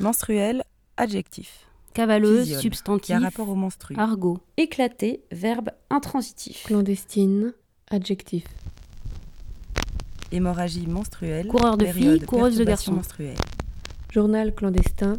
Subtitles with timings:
[0.00, 0.62] Menstruel,
[0.96, 1.66] adjectif.
[1.94, 3.06] Cavaleuse, substantif.
[3.06, 3.94] Qui a rapport au menstru.
[3.96, 4.38] Argot.
[4.56, 6.64] Éclaté, verbe intransitif.
[6.64, 7.54] Clandestine,
[7.90, 8.44] adjectif.
[10.30, 11.48] Hémorragie menstruelle.
[11.48, 12.92] Coureur de filles, coureuse de garçons.
[12.92, 13.36] menstruelle.
[14.12, 15.18] Journal clandestin,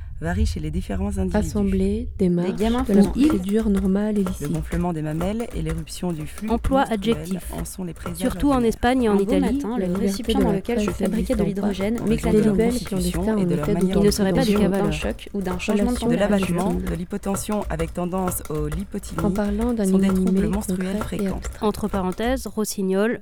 [0.21, 1.37] varie chez les différents individus.
[1.37, 4.51] assemblée, démarche, gamins de la procédure normale et Le licite.
[4.51, 7.51] gonflement des mamelles et l'éruption du flux Emploi adjectif.
[7.53, 8.61] en sont les Surtout en.
[8.61, 9.55] Espagne et en beau Italie.
[9.55, 13.53] matin, le récipient dans lequel je fabriquais de l'hydrogène En m'éclatait de constitution et de
[13.53, 14.69] en leur manière Il ne serait pas des d'identification.
[14.85, 19.73] d'un choc ou d'un changement de l'abattement, de l'hypotension avec tendance au lipotylie, En parlant
[19.73, 21.37] d'un sont des inanimé troubles menstruels concret et fréquents.
[21.37, 21.65] abstrait.
[21.65, 23.21] Entre parenthèses, rossignol,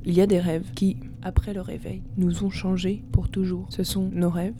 [0.06, 3.66] Il y a des rêves qui, après le réveil, nous ont changés pour toujours.
[3.72, 4.54] Ce sont nos rêves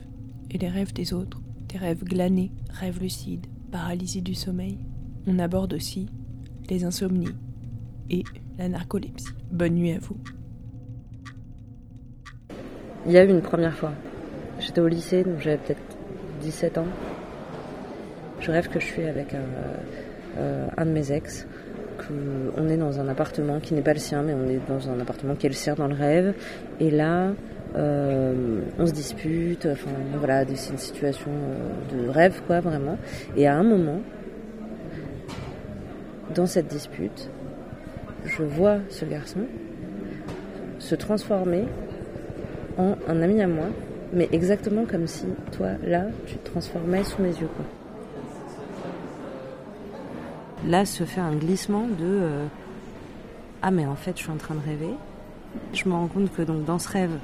[0.58, 1.40] les rêves des autres.
[1.68, 4.78] Des rêves glanés, rêves lucides, paralysie du sommeil.
[5.26, 6.08] On aborde aussi
[6.70, 7.34] les insomnies
[8.10, 8.22] et
[8.58, 9.28] la narcolepsie.
[9.50, 10.16] Bonne nuit à vous.
[13.06, 13.92] Il y a eu une première fois.
[14.58, 15.96] J'étais au lycée, donc j'avais peut-être
[16.42, 16.86] 17 ans.
[18.40, 19.42] Je rêve que je suis avec un,
[20.38, 21.46] euh, un de mes ex,
[21.98, 24.88] que on est dans un appartement qui n'est pas le sien, mais on est dans
[24.88, 26.34] un appartement qui est le sien dans le rêve.
[26.80, 27.32] Et là,
[27.76, 32.96] euh, on se dispute, enfin voilà, c'est une situation euh, de rêve, quoi, vraiment.
[33.36, 34.00] Et à un moment,
[36.34, 37.28] dans cette dispute,
[38.24, 39.40] je vois ce garçon
[40.78, 41.64] se transformer
[42.78, 43.66] en un ami à moi,
[44.12, 47.48] mais exactement comme si toi, là, tu te transformais sous mes yeux.
[50.66, 52.46] Là se fait un glissement de euh,
[53.62, 54.94] Ah, mais en fait, je suis en train de rêver.
[55.72, 57.18] Je me rends compte que donc, dans ce rêve,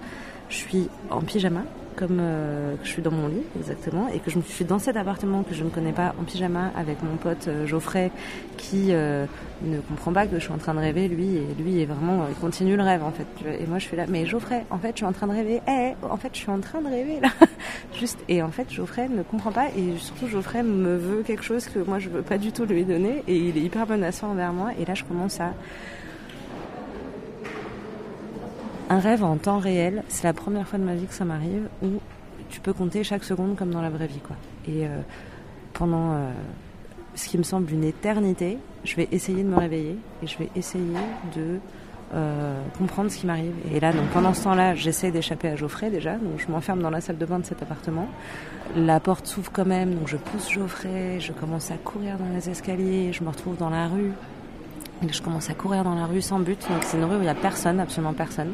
[0.53, 1.63] je suis en pyjama,
[1.97, 4.97] comme euh, je suis dans mon lit, exactement, et que je me suis dans cet
[4.97, 8.11] appartement que je ne connais pas en pyjama avec mon pote euh, Geoffrey
[8.59, 9.25] qui euh,
[9.63, 12.23] ne comprend pas que je suis en train de rêver, lui, et lui est vraiment,
[12.23, 13.27] euh, il continue le rêve en fait.
[13.61, 15.63] Et moi je suis là, mais Geoffrey, en fait je suis en train de rêver,
[15.67, 17.31] eh, en fait je suis en train de rêver là.
[17.99, 21.67] Juste, et en fait Geoffrey ne comprend pas, et surtout Geoffrey me veut quelque chose
[21.67, 24.53] que moi je veux pas du tout lui donner, et il est hyper menaçant envers
[24.53, 25.55] moi, et là je commence à.
[28.93, 31.67] Un rêve en temps réel, c'est la première fois de ma vie que ça m'arrive
[31.83, 31.99] où
[32.51, 34.21] tu peux compter chaque seconde comme dans la vraie vie.
[34.21, 34.37] Quoi.
[34.69, 35.01] Et euh,
[35.73, 36.31] pendant euh,
[37.15, 40.51] ce qui me semble une éternité, je vais essayer de me réveiller et je vais
[40.55, 40.99] essayer
[41.35, 41.59] de
[42.13, 43.55] euh, comprendre ce qui m'arrive.
[43.75, 46.91] Et là, donc, pendant ce temps-là, j'essaie d'échapper à Geoffrey déjà, donc je m'enferme dans
[46.91, 48.09] la salle de bain de cet appartement.
[48.77, 52.51] La porte s'ouvre quand même, donc je pousse Geoffrey, je commence à courir dans les
[52.51, 54.13] escaliers, je me retrouve dans la rue.
[55.11, 57.23] Je commence à courir dans la rue sans but, donc c'est une rue où il
[57.23, 58.53] n'y a personne, absolument personne.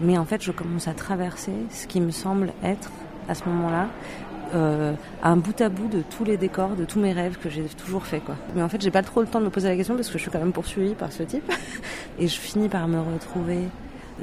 [0.00, 2.90] Mais en fait, je commence à traverser ce qui me semble être,
[3.28, 3.88] à ce moment-là,
[4.54, 7.64] euh, un bout à bout de tous les décors, de tous mes rêves que j'ai
[7.64, 8.22] toujours fait.
[8.54, 10.18] Mais en fait, j'ai pas trop le temps de me poser la question parce que
[10.18, 11.50] je suis quand même poursuivie par ce type.
[12.18, 13.60] Et je finis par me retrouver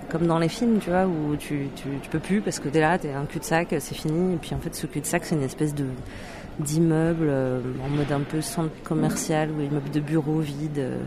[0.10, 2.98] comme dans les films, tu vois, où tu, tu, peux plus parce que t'es là,
[2.98, 4.34] t'es un cul-de-sac, c'est fini.
[4.34, 5.86] Et puis en fait, ce cul-de-sac, c'est une espèce de
[6.60, 10.80] d'immeuble euh, en mode un peu centre commercial ou immeuble de bureau vide.
[10.80, 10.98] euh,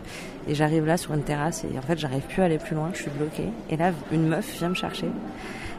[0.47, 2.89] et j'arrive là sur une terrasse et en fait, j'arrive plus à aller plus loin,
[2.93, 3.49] je suis bloquée.
[3.69, 5.07] Et là, une meuf vient me chercher.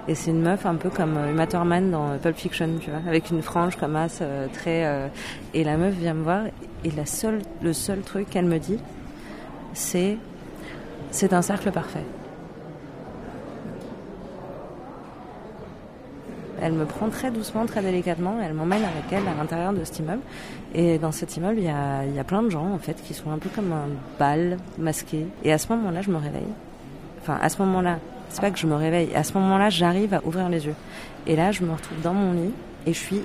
[0.08, 3.30] Et c'est une meuf un peu comme euh, Uma dans Pulp Fiction, tu vois, avec
[3.30, 4.22] une frange comme as,
[4.52, 5.10] très.
[5.54, 6.44] et la meuf vient me voir
[6.84, 8.78] et la seule, le seul truc qu'elle me dit,
[9.72, 10.16] c'est
[11.10, 12.04] c'est un cercle parfait.
[16.62, 19.98] Elle me prend très doucement, très délicatement, elle m'emmène avec elle à l'intérieur de cet
[20.00, 20.22] immeuble.
[20.74, 21.68] Et dans cet immeuble, il y
[22.18, 25.26] a, plein de gens, en fait, qui sont un peu comme un bal masqué.
[25.44, 26.52] Et à ce moment-là, je me réveille.
[27.22, 27.98] Enfin, à ce moment-là,
[28.28, 29.14] c'est pas que je me réveille.
[29.14, 30.76] À ce moment-là, j'arrive à ouvrir les yeux.
[31.26, 32.52] Et là, je me retrouve dans mon lit
[32.86, 33.22] et je suis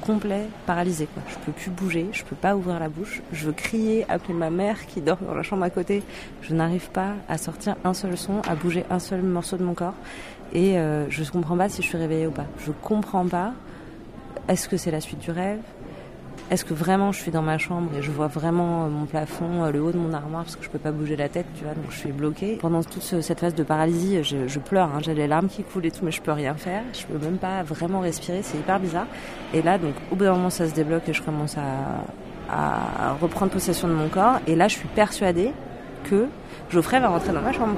[0.00, 1.08] complet paralysée.
[1.12, 1.22] Quoi.
[1.28, 3.22] Je peux plus bouger, je peux pas ouvrir la bouche.
[3.32, 6.02] Je veux crier, appeler ma mère qui dort dans la chambre à côté.
[6.42, 9.74] Je n'arrive pas à sortir un seul son, à bouger un seul morceau de mon
[9.74, 9.94] corps.
[10.54, 12.46] Et euh, je ne comprends pas si je suis réveillée ou pas.
[12.64, 13.52] Je comprends pas.
[14.48, 15.60] Est-ce que c'est la suite du rêve?
[16.50, 19.64] Est-ce que vraiment je suis dans ma chambre et je vois vraiment euh, mon plafond,
[19.64, 21.64] euh, le haut de mon armoire parce que je peux pas bouger la tête, tu
[21.64, 22.58] vois, donc je suis bloquée.
[22.60, 25.86] Pendant toute ce- cette phase de paralysie, je, pleure, hein, j'ai les larmes qui coulent
[25.86, 26.82] et tout, mais je peux rien faire.
[26.92, 29.06] Je peux même pas vraiment respirer, c'est hyper bizarre.
[29.54, 33.50] Et là, donc, au bout d'un moment, ça se débloque et je commence à, reprendre
[33.52, 34.38] possession de mon corps.
[34.46, 35.52] Et là, je suis persuadée
[36.04, 36.26] que
[36.70, 37.76] Geoffrey va rentrer dans ma chambre.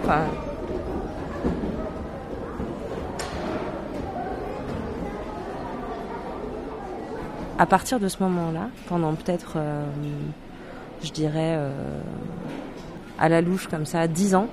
[7.57, 9.85] À partir de ce moment-là, pendant peut-être, euh,
[11.05, 12.01] je dirais, euh,
[13.19, 14.49] à la louche comme ça, 10 ans,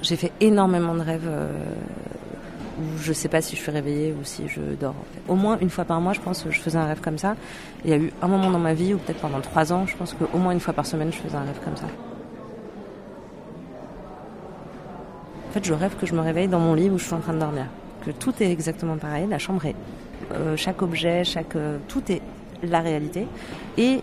[0.00, 1.48] j'ai fait énormément de rêves euh,
[2.78, 4.94] où je sais pas si je suis réveillée ou si je dors.
[5.26, 7.34] Au moins une fois par mois, je pense que je faisais un rêve comme ça.
[7.84, 9.96] Il y a eu un moment dans ma vie, ou peut-être pendant 3 ans, je
[9.96, 11.86] pense qu'au moins une fois par semaine, je faisais un rêve comme ça.
[15.48, 17.20] En fait, je rêve que je me réveille dans mon lit où je suis en
[17.20, 17.66] train de dormir.
[18.06, 19.74] Que tout est exactement pareil, la chambre est
[20.32, 22.22] euh, chaque objet, chaque euh, tout est
[22.62, 23.26] la réalité.
[23.78, 24.00] Et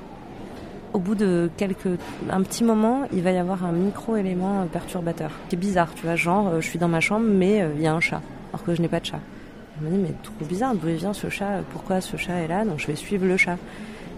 [0.94, 2.00] au bout de quelques
[2.30, 5.32] un petit moment, il va y avoir un micro élément euh, perturbateur.
[5.50, 8.00] C'est bizarre, tu vois, genre je suis dans ma chambre, mais il y a un
[8.00, 8.22] chat,
[8.52, 9.20] alors que je n'ai pas de chat.
[9.80, 12.66] Je me dis mais trop bizarre, d'où vient ce chat Pourquoi ce chat est là?
[12.66, 13.58] Donc je vais suivre le chat.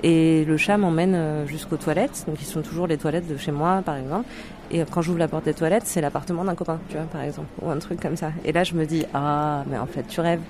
[0.04, 3.84] Et le chat m'emmène jusqu'aux toilettes, donc ils sont toujours les toilettes de chez moi,
[3.86, 4.26] par exemple.
[4.72, 7.50] Et quand j'ouvre la porte des toilettes, c'est l'appartement d'un copain, tu vois, par exemple,
[7.62, 8.32] ou un truc comme ça.
[8.46, 10.42] Et là, je me dis, ah, mais en fait, tu rêves.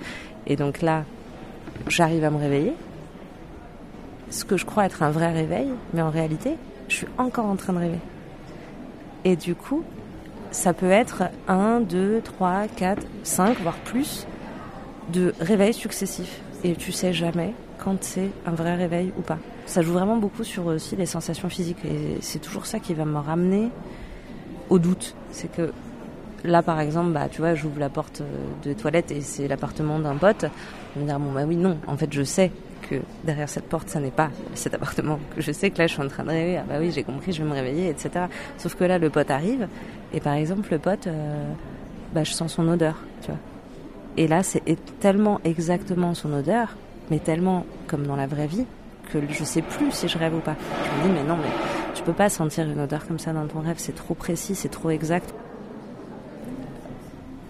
[0.45, 1.03] Et donc là,
[1.87, 2.73] j'arrive à me réveiller.
[4.29, 6.55] Ce que je crois être un vrai réveil, mais en réalité,
[6.87, 7.99] je suis encore en train de rêver.
[9.25, 9.83] Et du coup,
[10.51, 14.25] ça peut être un, deux, trois, quatre, cinq, voire plus
[15.11, 16.41] de réveils successifs.
[16.63, 19.37] Et tu sais jamais quand c'est un vrai réveil ou pas.
[19.65, 21.83] Ça joue vraiment beaucoup sur aussi les sensations physiques.
[21.85, 23.69] Et c'est toujours ça qui va me ramener
[24.69, 25.15] au doute.
[25.31, 25.71] C'est que
[26.43, 28.21] là, par exemple, bah, tu vois, j'ouvre la porte
[28.63, 30.45] de toilette et c'est l'appartement d'un pote.
[30.95, 31.77] Me dire, bon, bah oui, non.
[31.87, 32.51] En fait, je sais
[32.89, 35.19] que derrière cette porte, ça n'est pas cet appartement.
[35.37, 36.57] Je sais que là, je suis en train de rêver.
[36.57, 38.25] Ah bah oui, j'ai compris, je vais me réveiller, etc.
[38.57, 39.67] Sauf que là, le pote arrive.
[40.13, 41.51] Et par exemple, le pote, euh,
[42.13, 43.39] bah, je sens son odeur, tu vois.
[44.17, 44.63] Et là, c'est
[44.99, 46.75] tellement exactement son odeur,
[47.09, 48.65] mais tellement comme dans la vraie vie,
[49.13, 50.55] que je sais plus si je rêve ou pas.
[50.83, 51.49] Je me dis, mais non, mais
[51.95, 53.77] tu peux pas sentir une odeur comme ça dans ton rêve.
[53.77, 55.33] C'est trop précis, c'est trop exact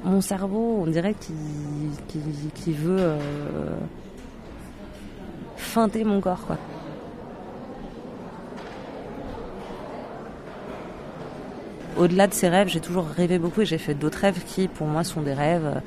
[0.03, 3.77] mon cerveau, on dirait qu'il veut euh,
[5.57, 6.57] feinter mon corps, quoi.
[11.98, 14.88] Au-delà de ces rêves, j'ai toujours rêvé beaucoup et j'ai fait d'autres rêves qui, pour
[14.88, 15.80] moi, sont des rêves euh,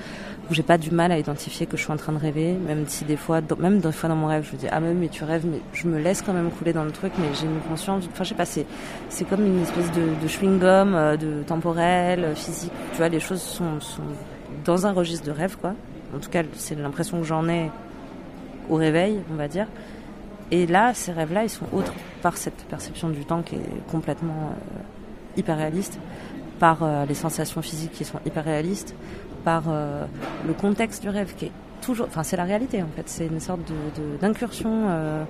[0.50, 2.84] où j'ai pas du mal à identifier que je suis en train de rêver, même
[2.86, 5.24] si des fois, même des fois dans mon rêve, je me dis ah mais tu
[5.24, 8.04] rêves, mais je me laisse quand même couler dans le truc, mais j'ai une conscience,
[8.12, 8.66] enfin je sais pas, c'est
[9.08, 13.08] c'est comme une espèce de, de chewing gum, euh, de temporel, euh, physique, tu vois,
[13.08, 14.02] les choses sont, sont
[14.64, 15.74] dans un registre de rêve quoi.
[16.14, 17.70] En tout cas, c'est l'impression que j'en ai
[18.70, 19.66] au réveil, on va dire.
[20.50, 21.92] Et là, ces rêves-là, ils sont autres
[22.22, 24.54] par cette perception du temps qui est complètement
[25.36, 25.98] hyper réaliste,
[26.58, 28.94] par euh, les sensations physiques qui sont hyper réalistes,
[29.44, 30.04] par euh,
[30.46, 32.06] le contexte du rêve qui est toujours.
[32.06, 33.04] Enfin, c'est la réalité en fait.
[33.06, 34.88] C'est une sorte de, d'incursion.
[34.88, 35.24] Euh,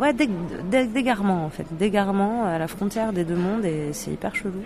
[0.00, 1.66] ouais, d'égarement en fait.
[1.78, 4.62] D'égarement à la frontière des deux mondes et c'est hyper chelou.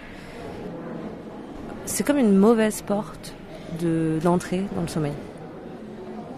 [1.87, 3.35] C'est comme une mauvaise porte
[3.81, 5.12] de, d'entrée dans le sommeil.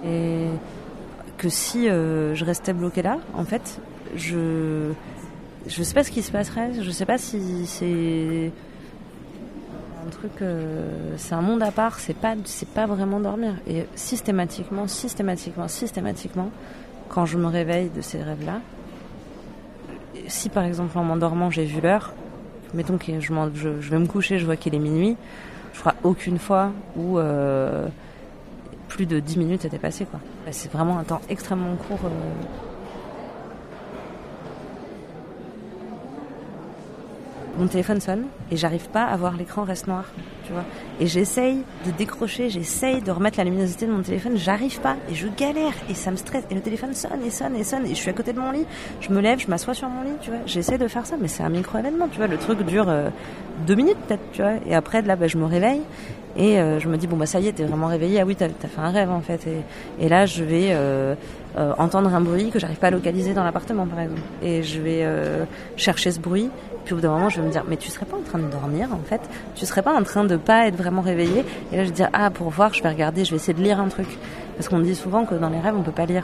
[0.05, 0.47] Et
[1.37, 3.81] que si je restais bloqué là, en fait,
[4.17, 4.93] je
[5.67, 6.73] je sais pas ce qui se passerait.
[6.81, 8.53] Je sais pas si c'est
[10.07, 10.43] un truc.
[10.43, 11.99] Euh, c'est un monde à part.
[11.99, 13.55] C'est pas, c'est pas vraiment dormir.
[13.67, 16.51] Et systématiquement, systématiquement, systématiquement,
[17.09, 18.61] quand je me réveille de ces rêves-là,
[20.29, 22.15] si par exemple en m'endormant j'ai vu l'heure,
[22.75, 25.17] mettons que je, vais me coucher, je vois qu'il est minuit,
[25.73, 27.87] je crois aucune fois où euh,
[28.89, 30.07] plus de 10 minutes étaient passées.
[30.51, 32.01] C'est vraiment un temps extrêmement court.
[32.05, 32.66] Euh,
[37.59, 40.05] mon téléphone sonne et j'arrive pas à voir l'écran reste noir,
[40.45, 40.65] tu vois.
[41.01, 45.15] Et j'essaye de décrocher, j'essaye de remettre la luminosité de mon téléphone, j'arrive pas et
[45.15, 47.91] je galère et ça me stresse et le téléphone sonne et sonne et sonne et
[47.91, 48.67] je suis à côté de mon lit,
[49.01, 50.41] je me lève, je m'assois sur mon lit, tu vois.
[50.47, 52.27] J'essaie de faire ça, mais c'est un micro événement, tu vois.
[52.27, 53.09] Le truc dure euh,
[53.67, 54.55] deux minutes peut-être, tu vois.
[54.67, 55.83] Et après de là, bah, je me réveille
[56.37, 58.21] et euh, je me dis bon bah ça y est, t'es vraiment réveillé.
[58.21, 59.47] Ah oui, t'as as fait un rêve en fait.
[59.47, 61.15] Et, et là, je vais euh,
[61.79, 64.21] entendre un bruit que j'arrive pas à localiser dans l'appartement par exemple.
[64.43, 65.07] Et je vais
[65.77, 66.51] chercher ce bruit
[66.87, 68.39] puis au bout d'un moment, je vais me dire, mais tu serais pas en train
[68.39, 69.21] de dormir en fait?
[69.57, 72.09] Tu serais pas en train de pas être vraiment réveillé Et là, je vais dire,
[72.13, 74.07] ah, pour voir, je vais regarder, je vais essayer de lire un truc.
[74.57, 76.23] Parce qu'on dit souvent que dans les rêves, on peut pas lire.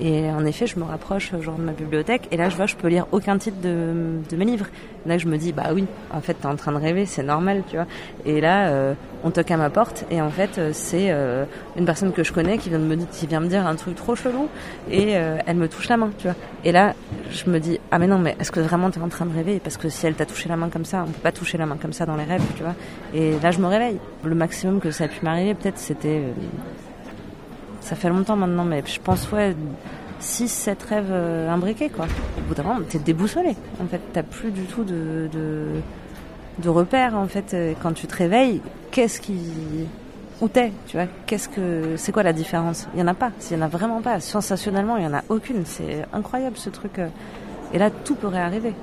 [0.00, 2.76] Et en effet, je me rapproche genre de ma bibliothèque et là, je vois, je
[2.76, 4.66] peux lire aucun titre de, de mes livres.
[5.06, 7.62] Là, je me dis, bah oui, en fait, t'es en train de rêver, c'est normal,
[7.68, 7.86] tu vois.
[8.24, 11.44] Et là, euh, on toque à ma porte et en fait, euh, c'est euh,
[11.76, 13.96] une personne que je connais qui vient, de me, qui vient me dire un truc
[13.96, 14.48] trop chelou
[14.90, 16.36] et elle me touche la main, tu vois.
[16.64, 16.94] Et là,
[17.30, 19.60] je me dis, ah mais non, mais est-ce que vraiment t'es en train de rêver?
[19.62, 21.66] Parce que si elle t'a touché la main comme ça, on peut pas toucher la
[21.66, 22.74] main comme ça dans les rêves, tu vois.
[23.14, 23.98] Et là, je me réveille.
[24.24, 26.22] Le maximum que ça a pu m'arriver, peut-être, c'était
[27.88, 29.56] ça fait longtemps maintenant, mais je pense, ouais,
[30.20, 32.04] 6, 7 rêves euh, imbriqués, quoi.
[32.36, 33.56] Au bout d'un moment, t'es déboussolé.
[33.82, 35.66] En fait, t'as plus du tout de, de,
[36.58, 37.56] de repères, en fait.
[37.82, 39.38] Quand tu te réveilles, qu'est-ce qui.
[40.40, 41.06] Où t'es, tu vois?
[41.26, 41.94] Qu'est-ce que.
[41.96, 42.86] C'est quoi la différence?
[42.94, 43.30] Il y en a pas.
[43.50, 44.20] Il y en a vraiment pas.
[44.20, 45.64] Sensationnellement, il y en a aucune.
[45.64, 46.98] C'est incroyable, ce truc.
[46.98, 47.08] euh.
[47.72, 48.74] Et là, tout pourrait arriver.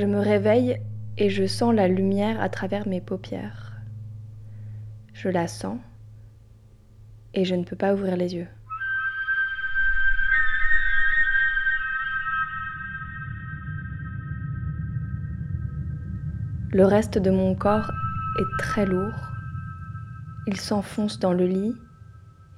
[0.00, 0.80] Je me réveille
[1.18, 3.74] et je sens la lumière à travers mes paupières.
[5.12, 5.78] Je la sens
[7.34, 8.46] et je ne peux pas ouvrir les yeux.
[16.72, 17.92] Le reste de mon corps
[18.38, 19.28] est très lourd.
[20.46, 21.74] Il s'enfonce dans le lit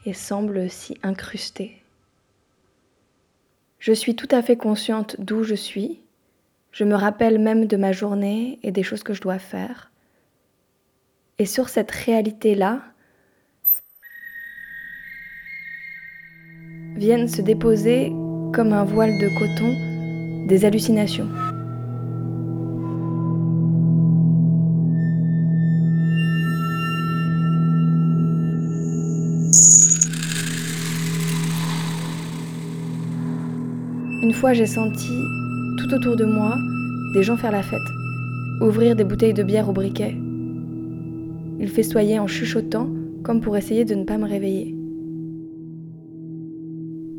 [0.07, 1.83] et semble s'y incruster.
[3.81, 5.99] Je suis tout à fait consciente d'où je suis.
[6.73, 9.93] Je me rappelle même de ma journée et des choses que je dois faire.
[11.39, 12.81] Et sur cette réalité-là,
[16.97, 18.09] viennent se déposer
[18.55, 21.29] comme un voile de coton des hallucinations.
[34.23, 35.42] Une fois, j'ai senti
[35.93, 36.57] autour de moi
[37.13, 37.81] des gens faire la fête,
[38.61, 40.17] ouvrir des bouteilles de bière au briquet.
[41.61, 42.89] Ils festoyaient en chuchotant
[43.23, 44.75] comme pour essayer de ne pas me réveiller.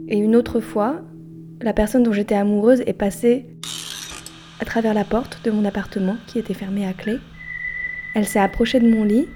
[0.08, 1.02] Et une autre fois,
[1.62, 3.46] la personne dont j'étais amoureuse est passée
[4.60, 7.18] à travers la porte de mon appartement qui était fermée à clé.
[8.16, 9.28] Elle s'est approchée de mon lit,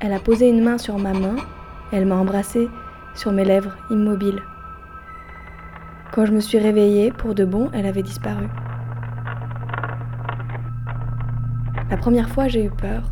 [0.00, 1.36] elle a posé une main sur ma main,
[1.92, 2.68] elle m'a embrassée
[3.14, 4.42] sur mes lèvres immobiles.
[6.14, 8.46] Quand je me suis réveillée, pour de bon, elle avait disparu.
[11.90, 13.10] La première fois, j'ai eu peur.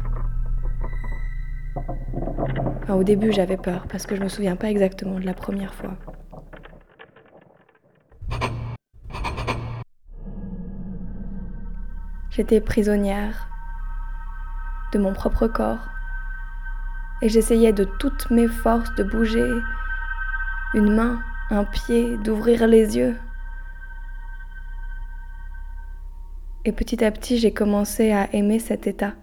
[2.80, 5.74] Enfin, au début, j'avais peur parce que je me souviens pas exactement de la première
[5.74, 5.96] fois.
[12.30, 13.48] J'étais prisonnière
[14.92, 15.88] de mon propre corps
[17.20, 19.50] et j'essayais de toutes mes forces de bouger
[20.74, 23.16] une main, un pied, d'ouvrir les yeux.
[26.64, 29.14] Et petit à petit, j'ai commencé à aimer cet état.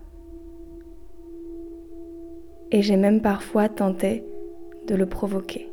[2.71, 4.23] Et j'ai même parfois tenté
[4.87, 5.68] de le provoquer.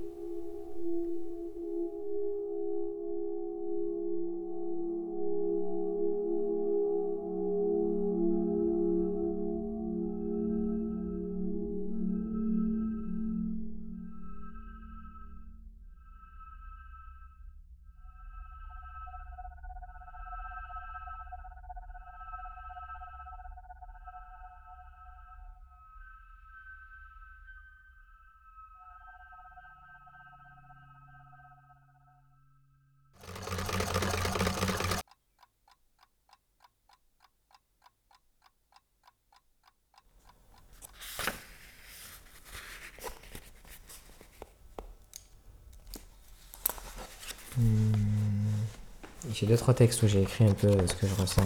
[49.38, 51.43] J'ai deux trois textes où j'ai écrit un peu ce que je ressens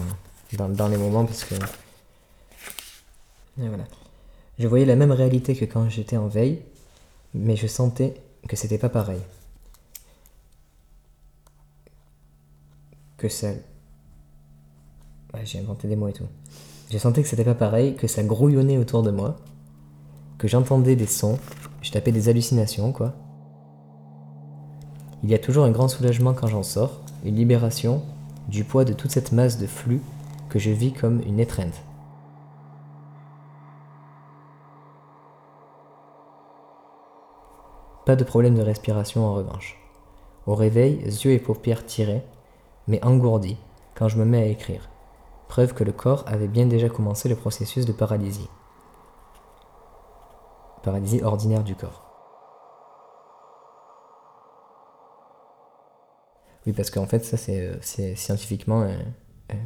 [0.56, 1.56] dans, les moments parce que
[3.56, 3.85] voilà.
[4.61, 6.62] Je voyais la même réalité que quand j'étais en veille,
[7.35, 9.18] mais je sentais que c'était pas pareil.
[13.16, 13.49] Que ça.
[15.42, 16.28] J'ai inventé des mots et tout.
[16.92, 19.37] Je sentais que c'était pas pareil, que ça grouillonnait autour de moi,
[20.38, 21.40] que j'entendais des sons,
[21.82, 23.16] je tapais des hallucinations, quoi.
[25.25, 28.02] Il y a toujours un grand soulagement quand j'en sors, une libération
[28.48, 30.02] du poids de toute cette masse de flux
[30.48, 31.82] que je vis comme une étreinte.
[38.06, 39.78] Pas de problème de respiration en revanche.
[40.46, 42.24] Au réveil, yeux et paupières tirés,
[42.88, 43.58] mais engourdis
[43.94, 44.88] quand je me mets à écrire.
[45.48, 48.48] Preuve que le corps avait bien déjà commencé le processus de paralysie.
[50.82, 52.10] Paralysie ordinaire du corps.
[56.67, 58.83] Oui, parce qu'en fait, ça, c'est euh, scientifiquement.
[58.83, 58.95] euh,
[59.52, 59.57] euh,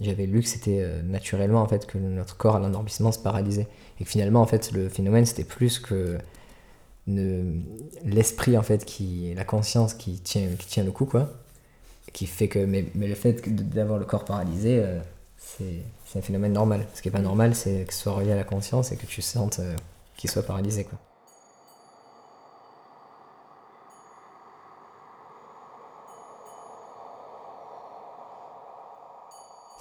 [0.00, 3.68] J'avais lu que c'était naturellement, en fait, que notre corps à l'endormissement se paralysait.
[4.00, 6.18] Et que finalement, en fait, le phénomène, c'était plus que
[7.06, 11.32] l'esprit en fait, qui, la conscience qui tient, qui tient le coup, quoi,
[12.12, 14.82] qui fait que, mais, mais le fait d'avoir le corps paralysé,
[15.38, 16.86] c'est, un phénomène normal.
[16.94, 19.06] Ce qui est pas normal, c'est que ce soit relié à la conscience et que
[19.06, 19.60] tu sentes
[20.16, 20.98] qu'il soit paralysé, quoi.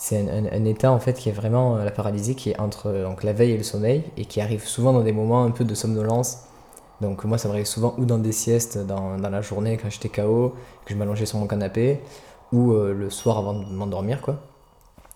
[0.09, 3.03] C'est un, état en fait qui est vraiment euh, la paralysie qui est entre euh,
[3.03, 5.63] donc, la veille et le sommeil et qui arrive souvent dans des moments un peu
[5.63, 6.45] de somnolence.
[6.99, 10.55] Donc moi ça m'arrive souvent ou dans des siestes dans, la journée quand j'étais KO,
[10.85, 11.99] que je m'allongeais sur mon canapé,
[12.51, 14.39] ou euh, le soir avant de m'endormir quoi.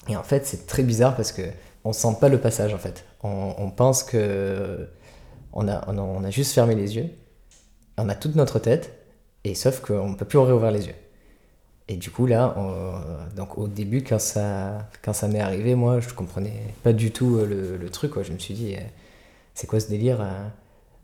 [0.07, 1.41] Et en fait c'est très bizarre parce que
[1.83, 3.03] on sent pas le passage en fait.
[3.23, 4.87] On, pense que
[5.53, 7.09] on a, on a, juste fermé les yeux,
[7.97, 8.93] on a toute notre tête,
[9.43, 10.95] et sauf qu'on peut plus réouvrir les yeux.
[11.89, 15.99] Et du coup, là, on- donc au début, quand ça, quand ça m'est arrivé, moi,
[15.99, 18.11] je comprenais pas du tout euh, le, le truc.
[18.11, 18.23] Quoi.
[18.23, 18.79] Je me suis dit, euh,
[19.53, 20.47] c'est quoi ce délire euh?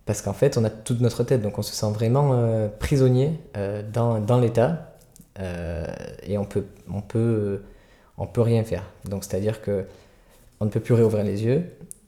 [0.06, 3.40] Parce qu'en fait, on a toute notre tête, donc on se sent vraiment prisonnier
[3.94, 4.96] dans, dans l'état,
[6.24, 7.62] et on peut, on peut,
[8.18, 8.84] on peut rien faire.
[9.06, 9.86] Donc, c'est-à-dire que
[10.60, 11.64] on ne peut plus réouvrir les yeux,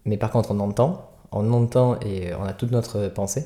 [0.05, 3.45] mais par contre, on entend, on entend et on a toute notre pensée.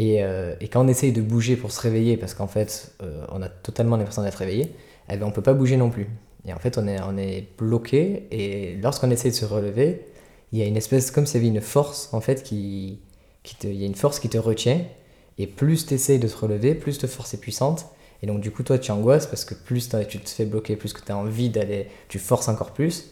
[0.00, 3.22] Et, euh, et quand on essaye de bouger pour se réveiller, parce qu'en fait, euh,
[3.32, 4.72] on a totalement l'impression d'être réveillé,
[5.10, 6.08] eh ben, on peut pas bouger non plus.
[6.46, 6.88] Et en fait, on
[7.18, 10.06] est, bloqué, et lorsqu'on essaye de se relever,
[10.52, 13.00] il y a une espèce, comme s'il y avait une force, en fait, qui,
[13.58, 14.80] te, il y a une force qui te retient,
[15.36, 17.84] et plus tu essayes de te relever, plus cette force est puissante,
[18.22, 20.94] et donc du coup, toi, tu angoisses, parce que plus tu te fais bloquer, plus
[20.94, 23.10] que tu as envie d'aller, tu forces encore plus,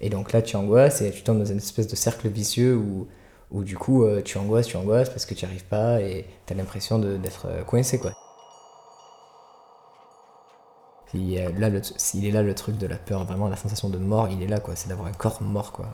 [0.00, 3.08] et donc là, tu angoisses, et tu tombes dans une espèce de cercle vicieux où
[3.50, 6.52] où du coup euh, tu angoisses, tu angoisses parce que tu arrives pas et tu
[6.52, 8.12] as l'impression d'être euh, coincé quoi.
[11.12, 13.98] Il, a là, le, est là le truc de la peur, vraiment la sensation de
[13.98, 15.86] mort, il est là quoi, c'est d'avoir un corps mort quoi.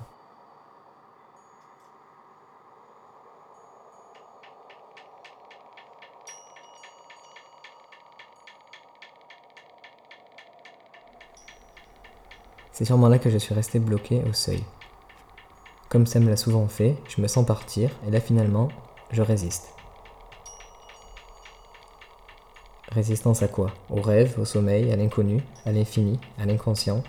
[12.73, 14.62] C'est sûrement là que je suis resté bloqué au seuil.
[15.88, 18.68] Comme ça me l'a souvent fait, je me sens partir, et là finalement,
[19.12, 19.72] je résiste.
[22.90, 23.72] Résistance à quoi?
[23.90, 27.02] Au rêve, au sommeil, à l'inconnu, à l'infini, à l'inconscient.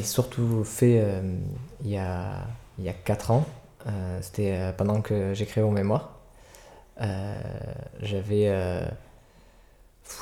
[0.00, 1.20] Enfin, moi, j'en ai surtout fait euh,
[1.84, 2.46] il, y a,
[2.78, 3.46] il y a 4 ans.
[3.86, 6.16] Euh, C'était euh, pendant que j'écrivais mon mémoire.
[8.02, 8.46] J'avais.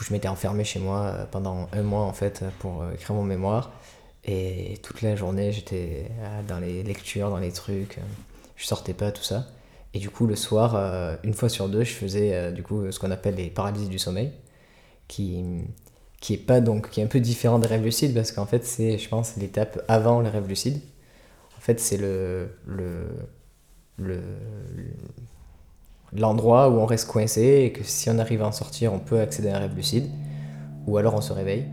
[0.00, 3.70] je m'étais enfermé chez moi pendant un mois en fait pour écrire mon mémoire.
[4.24, 6.10] Et toute la journée, j'étais
[6.46, 7.98] dans les lectures, dans les trucs.
[8.56, 9.46] je sortais pas, tout ça.
[9.94, 10.76] Et du coup, le soir,
[11.24, 14.30] une fois sur deux, je faisais du coup ce qu'on appelle les paralysies du sommeil,
[15.08, 15.42] qui,
[16.20, 18.64] qui est pas donc qui est un peu différent des rêves lucides parce qu'en fait
[18.64, 20.80] c'est je pense l'étape avant les rêves lucides.
[21.56, 23.06] En fait c'est le le
[23.98, 24.20] le
[26.12, 29.20] l'endroit où on reste coincé et que si on arrive à en sortir on peut
[29.20, 30.08] accéder à un rêve lucide
[30.86, 31.66] ou alors on se réveille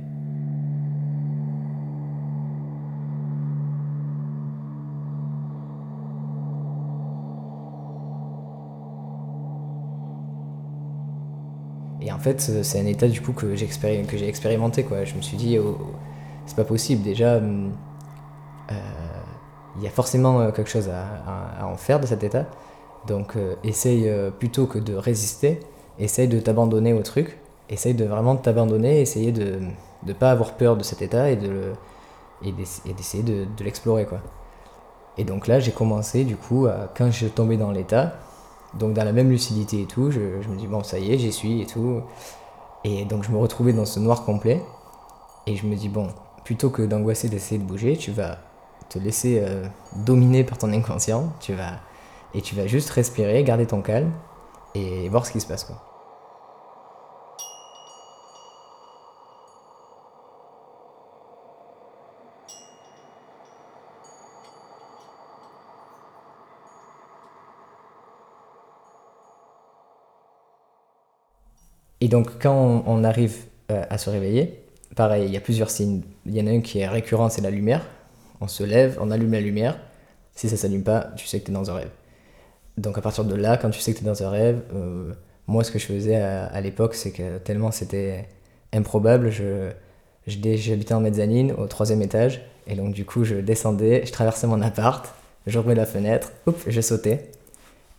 [12.25, 13.65] fait, euh, c'est un état du coup que j'ai
[14.27, 15.03] expérimenté quoi.
[15.05, 15.77] Je me suis dit, oh,
[16.45, 17.03] c'est pas possible.
[17.03, 17.71] Déjà, hum,
[18.71, 18.75] euh,
[19.77, 22.45] il y a forcément euh, quelque chose à, en faire de cet état.
[23.07, 25.59] Donc, essaye plutôt que de résister,
[25.99, 27.37] essaye de t'abandonner au truc.
[27.69, 29.59] Essaye de vraiment t'abandonner, essayer de
[30.05, 31.73] ne pas avoir peur de cet état et de
[32.97, 34.19] d'essayer de, de l'explorer quoi.
[35.17, 38.13] Et donc là, j'ai commencé du coup, à- quand je tombais dans l'état,
[38.79, 41.31] donc dans la même lucidité et tout, je, me dis bon ça y est, j'y
[41.31, 42.01] suis et tout.
[42.83, 44.61] Et donc je me retrouvais dans ce noir complet.
[45.47, 46.09] Et je me dis bon,
[46.43, 48.39] plutôt que d'angoisser d'essayer de bouger, tu vas
[48.89, 51.31] te laisser euh, dominer par ton inconscient.
[51.39, 51.79] Tu vas
[52.33, 54.11] et tu vas juste respirer, garder ton calme
[54.73, 55.94] et voir ce qui se passe quoi.
[72.01, 73.35] Et donc, quand on, arrive
[73.71, 74.61] euh, à se réveiller,
[74.95, 76.01] pareil, il y a plusieurs signes.
[76.25, 77.85] Il y en a un qui est récurrent, c'est la lumière.
[78.41, 79.79] On se lève, on allume la lumière.
[80.35, 81.91] Si ça s'allume pas, tu sais que tu es dans un rêve.
[82.77, 85.13] Donc, à partir de là, quand tu sais que tu es dans un rêve, euh,
[85.47, 88.27] moi, ce que je faisais à, l'époque, c'est que tellement c'était
[88.73, 89.71] improbable, je,
[90.27, 92.41] j'habitais en mezzanine au troisième étage.
[92.67, 95.13] Et donc, du coup, je descendais, je traversais mon appart,
[95.47, 97.29] j'ouvrais la fenêtre, hop, je sautais.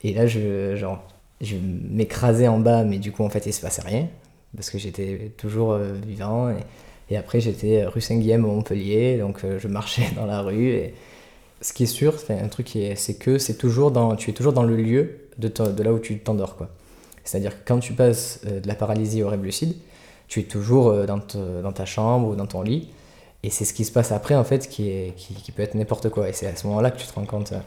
[0.03, 1.03] Et là, je, genre,
[1.41, 4.09] je m'écrasais en bas, mais du coup, en fait, il se passait rien.
[4.55, 6.55] Parce que j'étais toujours euh, vivant.
[7.11, 9.19] Et, après, j'étais rue Saint-Guillaume à Montpellier.
[9.19, 10.71] Donc, euh, je marchais dans la rue.
[10.71, 10.95] Et
[11.61, 14.53] ce qui est sûr, c'est un truc c'est que c'est toujours dans, tu es toujours
[14.53, 16.71] dans le lieu de, de là où tu t'endors, quoi.
[17.27, 19.75] C'est-à-dire que quand tu passes euh, de la paralysie au rêve lucide,
[20.29, 22.89] tu es toujours euh, dans, ta chambre ou dans ton lit.
[23.43, 26.29] Et c'est ce qui se passe après, en fait, qui, qui, peut être n'importe quoi.
[26.29, 27.53] Et c'est à ce moment-là que tu te rends compte.
[27.53, 27.59] euh,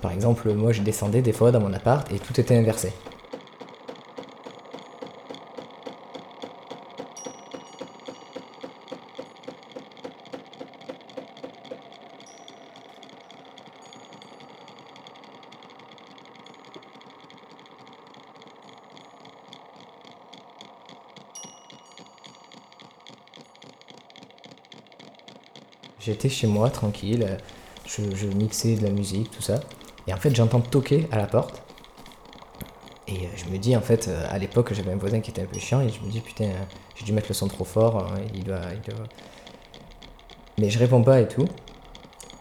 [0.00, 2.92] par exemple, moi, je descendais des fois dans mon appart et tout était inversé.
[26.12, 27.26] J'étais chez moi, tranquille,
[27.86, 29.60] je, mixais de la musique, tout ça.
[30.06, 31.62] Et en fait, j'entends toquer à la porte.
[33.08, 35.40] Et euh, je me dis, en fait, euh, à l'époque, j'avais un voisin qui était
[35.40, 36.64] un peu chiant, et je me dis, putain, euh,
[36.96, 38.60] j'ai dû mettre le son trop fort, euh, il doit,
[40.58, 41.46] Mais je réponds pas et tout.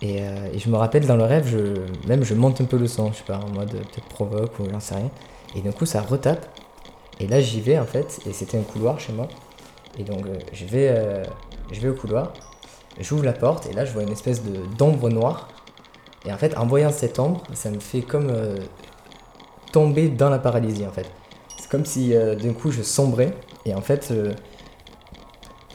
[0.01, 0.19] Et,
[0.57, 3.19] je me rappelle, dans le rêve, je, même je monte un peu le son, je
[3.19, 5.11] sais pas, en mode peut-être provoque ou j'en sais rien.
[5.55, 6.45] Et d'un coup, ça retape.
[7.21, 9.29] Et là, j'y vais, en fait, et c'était un couloir chez moi.
[9.97, 11.23] Et donc, je, vais,
[11.71, 12.33] je vais au couloir,
[12.99, 15.47] j'ouvre la porte, et là, je vois une espèce de d'ombre noire.
[16.25, 18.57] Et en fait, en voyant cette ombre, ça me fait comme euh,
[19.71, 21.09] tomber dans la paralysie, en fait.
[21.57, 23.33] C'est comme si euh, d'un coup, je sombrais,
[23.65, 24.33] et en fait, euh,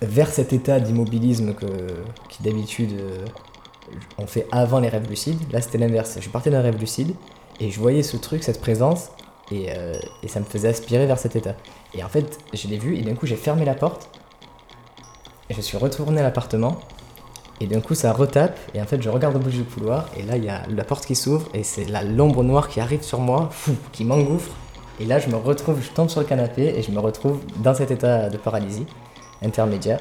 [0.02, 1.66] vers cet état d'immobilisme que,
[2.40, 3.00] d'habitude
[4.18, 6.18] on fait avant les rêves lucides, là, c'était l'inverse.
[6.20, 7.14] Je partais d'un rêve lucide,
[7.60, 9.08] et je voyais ce truc, cette présence,
[9.50, 9.68] et,
[10.22, 11.54] et ça me faisait aspirer vers cet état.
[11.94, 14.10] Et en fait, je l'ai vu, et d'un coup, j'ai fermé la porte,
[15.48, 16.78] et je suis retourné à l'appartement,
[17.60, 20.22] et d'un coup, ça retape, et en fait, je regarde au bout du couloir, et
[20.22, 23.20] là, il y a la porte qui s'ouvre, et c'est l'ombre noire qui arrive sur
[23.20, 23.50] moi,
[23.92, 24.50] qui m'engouffre.
[25.00, 27.74] Et là, je me retrouve, je tombe sur le canapé, et je me retrouve dans
[27.74, 28.86] cet état de paralysie
[29.42, 30.00] intermédiaire,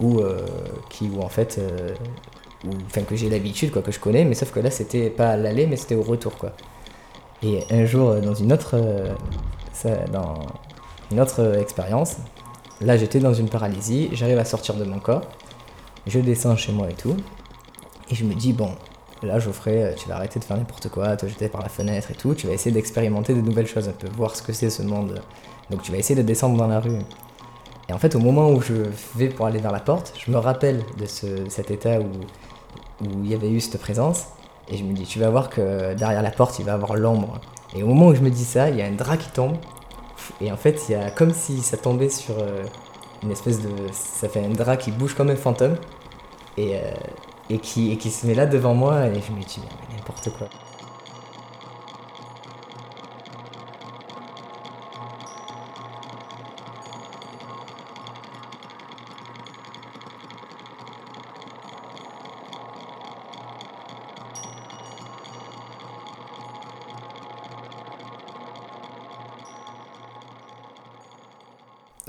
[0.00, 0.44] où, euh,
[0.90, 1.94] qui, où en fait, euh,
[2.86, 5.36] enfin, que j'ai l'habitude, quoi, que je connais, mais sauf que là, c'était pas à
[5.36, 6.52] l'aller, mais c'était au retour, quoi.
[7.42, 9.14] Et un jour, euh, dans une autre, euh,
[10.12, 10.34] dans
[11.10, 12.16] une autre expérience,
[12.80, 15.22] là, j'étais dans une paralysie, j'arrive à sortir de mon corps,
[16.06, 17.16] je descends chez moi et tout,
[18.10, 18.70] et je me dis, bon,
[19.22, 22.14] là, Geoffrey, tu vas arrêter de faire n'importe quoi, te jeter par la fenêtre et
[22.14, 24.82] tout, tu vas essayer d'expérimenter de nouvelles choses un peu, voir ce que c'est ce
[24.82, 25.20] monde.
[25.70, 26.98] Donc tu vas essayer de descendre dans la rue.
[27.88, 28.74] Et en fait, au moment où je
[29.14, 33.24] vais pour aller vers la porte, je me rappelle de ce- cet état où, où
[33.24, 34.26] il y avait eu cette présence,
[34.68, 36.96] et je me dis, tu vas voir que derrière la porte, il va y avoir
[36.96, 37.40] l'ombre.
[37.76, 39.56] Et au moment où je me dis ça, il y a un drap qui tombe,
[40.40, 42.62] et en fait, il y a comme si ça tombait sur euh,
[43.22, 43.70] une espèce de.
[43.92, 45.76] Ça fait un drap qui bouge comme un fantôme,
[46.56, 46.94] et, euh,
[47.50, 49.60] et, qui, qui se met là devant moi, et je me dis,
[49.96, 50.48] n'importe quoi.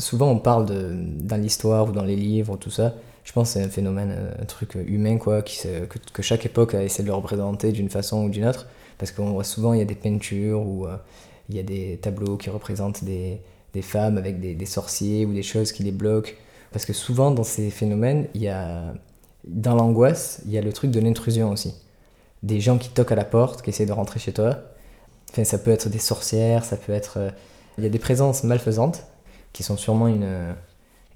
[0.08, 2.94] Souvent, on parle dans l'histoire ou dans les livres ou tout ça.
[3.26, 6.76] Je pense que c'est un phénomène, euh, un truc humain, quoi, que, que chaque époque
[6.76, 8.68] a essayé de le représenter d'une façon ou d'une autre.
[8.98, 10.96] Parce qu'on voit souvent, il y a des peintures ou euh,
[11.50, 13.42] il y a des tableaux qui représentent des,
[13.82, 16.32] femmes avec des, sorciers ou des choses qui les bloquent.
[16.72, 18.94] Parce que souvent, dans ces phénomènes, il y a,
[19.46, 21.74] dans l'angoisse, il y a le truc de l'intrusion aussi.
[22.44, 24.56] Des gens qui toquent à la porte, qui essaient de rentrer chez toi.
[25.32, 27.18] Enfin, ça peut être des sorcières, ça peut être.
[27.18, 27.30] euh,
[27.78, 29.04] il y a des présences malfaisantes
[29.58, 30.56] qui sont sûrement une,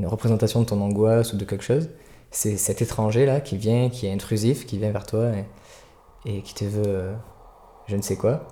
[0.04, 1.90] représentation de ton angoisse ou de quelque chose.
[2.32, 5.32] C'est cet étranger-là qui vient, qui est intrusif, qui vient vers toi
[6.26, 7.14] et, qui te veut euh,
[7.86, 8.48] je ne sais quoi.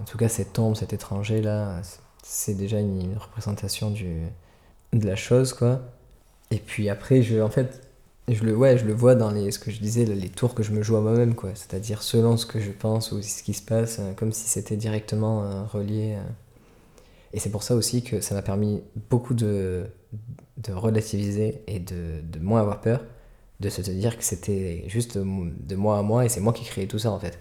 [0.00, 1.80] En tout cas, cette ombre, cet étranger-là,
[2.22, 5.80] c'est déjà une représentation de la chose, quoi.
[6.52, 7.91] Et puis après, je, en fait,
[8.28, 10.62] je le, ouais, je le vois dans les, ce que je disais, les tours que
[10.62, 11.50] je me joue à moi-même, quoi.
[11.54, 14.76] C'est-à-dire selon ce que je pense ou ce qui se passe, euh, comme si c'était
[14.76, 16.14] directement euh, relié.
[16.16, 16.22] euh.
[17.32, 19.86] Et c'est pour ça aussi que ça m'a permis beaucoup de,
[20.58, 23.04] de relativiser et de, de moins avoir peur,
[23.60, 26.86] de se dire que c'était juste de, moi à moi et c'est moi qui créais
[26.86, 27.38] tout ça en fait.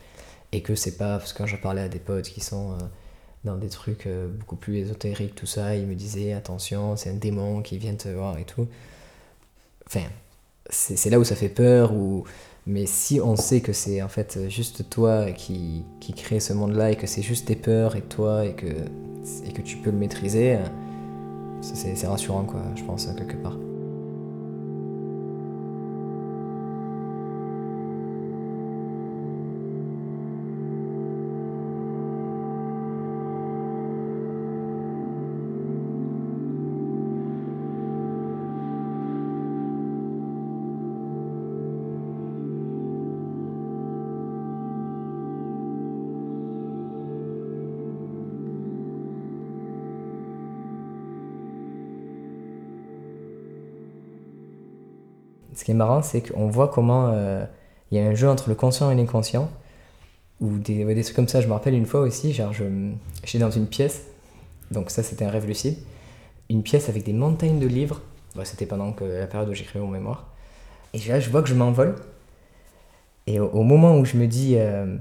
[0.53, 2.77] Et que c'est pas, parce que quand je parlais à des potes qui sont
[3.45, 4.07] dans des trucs
[4.39, 8.09] beaucoup plus ésotériques, tout ça, ils me disaient attention, c'est un démon qui vient te
[8.09, 8.67] voir et tout.
[9.87, 10.05] Enfin,
[10.71, 12.23] c'est là où ça fait peur, où
[12.65, 16.91] Mais si on sait que c'est en fait juste toi qui, qui crée ce monde-là
[16.91, 18.67] et que c'est juste tes peurs et toi et que,
[19.45, 20.57] et que tu peux le maîtriser,
[21.61, 23.57] c'est c'est rassurant quoi, je pense, quelque part.
[55.61, 57.45] Ce qui est marrant, c'est qu'on voit comment euh,
[57.91, 59.47] il y a un jeu entre le conscient et l'inconscient,
[60.39, 61.39] ou des, trucs comme ça.
[61.39, 64.05] Je me rappelle une fois aussi, genre, j'étais dans une pièce,
[64.71, 65.77] donc ça c'était un rêve lucide,
[66.49, 68.01] une pièce avec des montagnes de livres.
[68.33, 70.29] Bon, c'était pendant que, la période où j'écrivais mon mémoire.
[70.95, 71.93] Et là, je vois que je m'envole.
[73.27, 74.97] Et au, moment où je me dis, euh,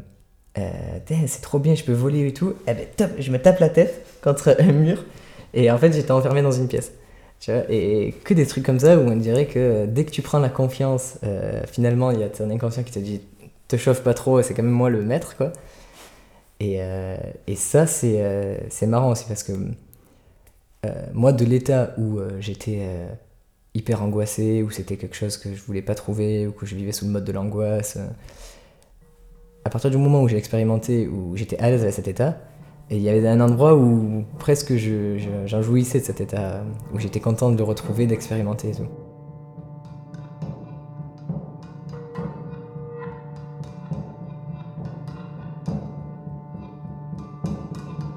[0.58, 3.60] euh, c'est trop bien, je peux voler et tout, eh ben, top, je me tape
[3.60, 5.06] la tête contre un mur.
[5.54, 6.92] Et en fait, j'étais enfermé dans une pièce.
[7.48, 10.50] Et que des trucs comme ça où on dirait que dès que tu prends la
[10.50, 13.20] confiance, euh, finalement, il y a ton inconscient qui te dit
[13.70, 15.52] te chauffe pas trop, c'est quand même moi le maître, quoi.
[16.60, 19.52] Et, euh, et ça, c'est euh, marrant aussi parce que
[20.86, 22.80] euh, moi, de l'état où j'étais
[23.74, 26.92] hyper angoissé, où c'était quelque chose que je voulais pas trouver, ou que je vivais
[26.92, 27.98] sous le mode de l'angoisse,
[29.64, 32.38] à partir du moment où j'ai expérimenté, où j'étais à l'aise à cet état,
[32.90, 36.62] et il y avait un endroit où presque je- je- j'en jouissais de cet état,
[36.92, 38.88] où j'étais content de le retrouver, d'expérimenter et tout.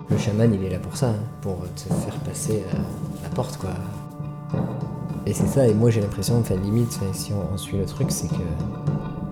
[0.09, 2.77] Le chaman, il est là pour ça, hein, pour te faire passer euh,
[3.23, 3.71] la porte, quoi.
[5.25, 8.11] Et c'est ça, et moi j'ai l'impression, enfin limite, si on, on suit le truc,
[8.11, 8.33] c'est que,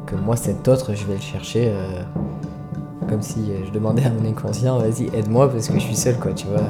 [0.07, 2.01] que moi cet autre, je vais le chercher euh,
[3.11, 6.17] comme si euh, je demandais à mon inconscient, vas-y, aide-moi parce que je suis seul,
[6.17, 6.61] quoi, tu vois.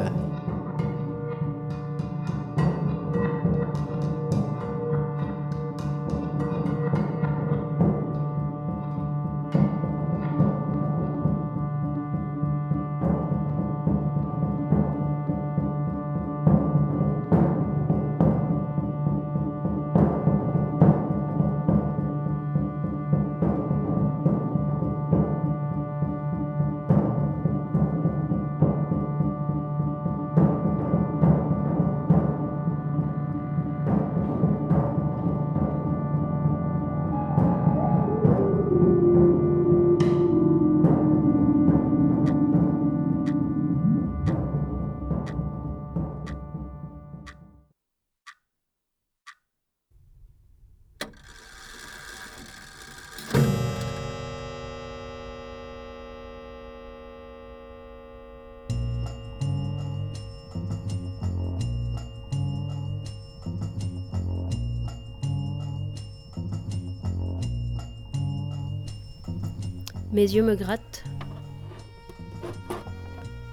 [70.13, 71.05] Mes yeux me grattent.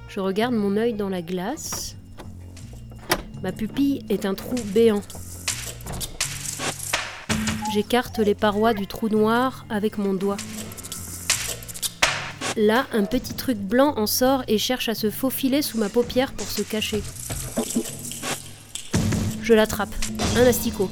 [0.09, 1.95] Je regarde mon œil dans la glace.
[3.45, 5.03] Ma pupille est un trou béant.
[7.73, 10.39] J'écarte les parois du trou noir avec mon doigt.
[12.57, 16.33] Là, un petit truc blanc en sort et cherche à se faufiler sous ma paupière
[16.33, 17.05] pour se cacher.
[19.43, 19.95] Je l'attrape.
[20.37, 20.91] Un asticot.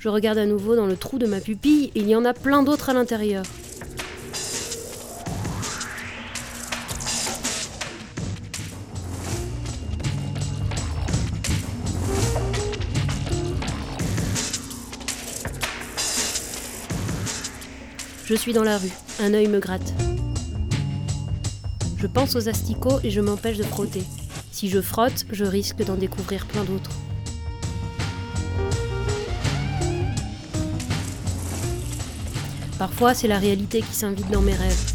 [0.00, 2.64] Je regarde à nouveau dans le trou de ma pupille, il y en a plein
[2.64, 3.44] d'autres à l'intérieur.
[18.38, 19.92] Suis dans la rue, un œil me gratte.
[21.96, 24.04] Je pense aux asticots et je m'empêche de frotter.
[24.52, 26.92] Si je frotte, je risque d'en découvrir plein d'autres.
[32.78, 34.92] Parfois, c'est la réalité qui s'invite dans mes rêves.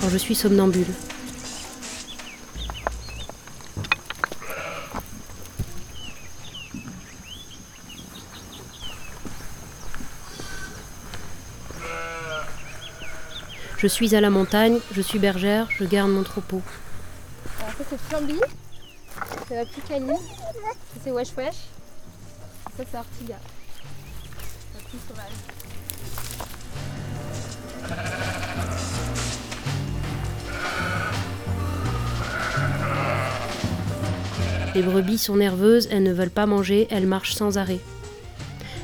[0.00, 0.86] Quand je suis somnambule.
[13.78, 16.60] Je suis à la montagne, je suis bergère, je garde mon troupeau.
[17.60, 18.40] Alors ça c'est Flamby,
[19.46, 19.70] c'est la ça
[21.04, 21.54] c'est Wesh Wesh,
[22.76, 23.36] ça c'est Ortiga,
[24.74, 25.30] la plus sauvage.
[34.74, 37.78] Les brebis sont nerveuses, elles ne veulent pas manger, elles marchent sans arrêt.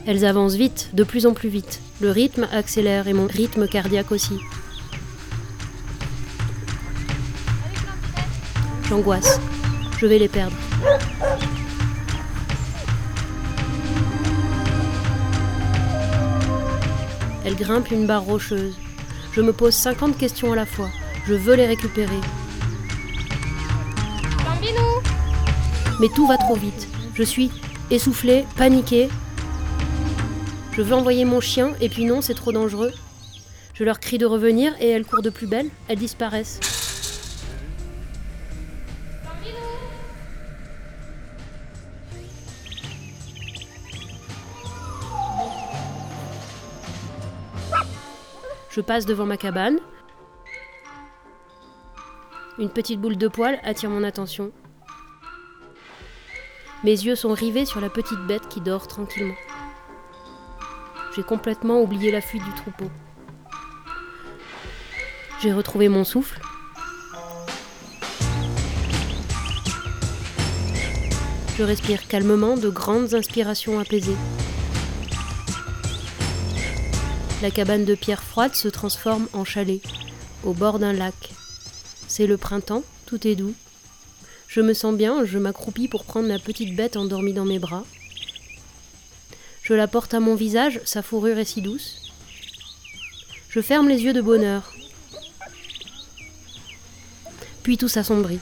[0.06, 1.80] Elles avancent vite, de plus en plus vite.
[2.00, 4.38] Le rythme accélère et mon rythme cardiaque aussi.
[9.98, 10.56] Je vais les perdre.
[17.44, 18.76] Elles grimpent une barre rocheuse.
[19.32, 20.90] Je me pose 50 questions à la fois.
[21.26, 22.20] Je veux les récupérer.
[26.00, 26.86] Mais tout va trop vite.
[27.14, 27.50] Je suis
[27.90, 29.08] essoufflée, paniquée.
[30.72, 32.92] Je veux envoyer mon chien, et puis non, c'est trop dangereux.
[33.74, 35.68] Je leur crie de revenir, et elles courent de plus belle.
[35.88, 36.73] Elles disparaissent.
[48.74, 49.78] Je passe devant ma cabane.
[52.58, 54.50] Une petite boule de poil attire mon attention.
[56.82, 59.36] Mes yeux sont rivés sur la petite bête qui dort tranquillement.
[61.14, 62.90] J'ai complètement oublié la fuite du troupeau.
[65.40, 66.40] J'ai retrouvé mon souffle.
[71.56, 74.16] Je respire calmement de grandes inspirations apaisées.
[77.44, 79.82] La cabane de pierre froide se transforme en chalet,
[80.44, 81.28] au bord d'un lac.
[82.08, 83.52] C'est le printemps, tout est doux.
[84.48, 87.84] Je me sens bien, je m'accroupis pour prendre la petite bête endormie dans mes bras.
[89.62, 92.14] Je la porte à mon visage, sa fourrure est si douce.
[93.50, 94.72] Je ferme les yeux de bonheur.
[97.62, 98.40] Puis tout s'assombrit.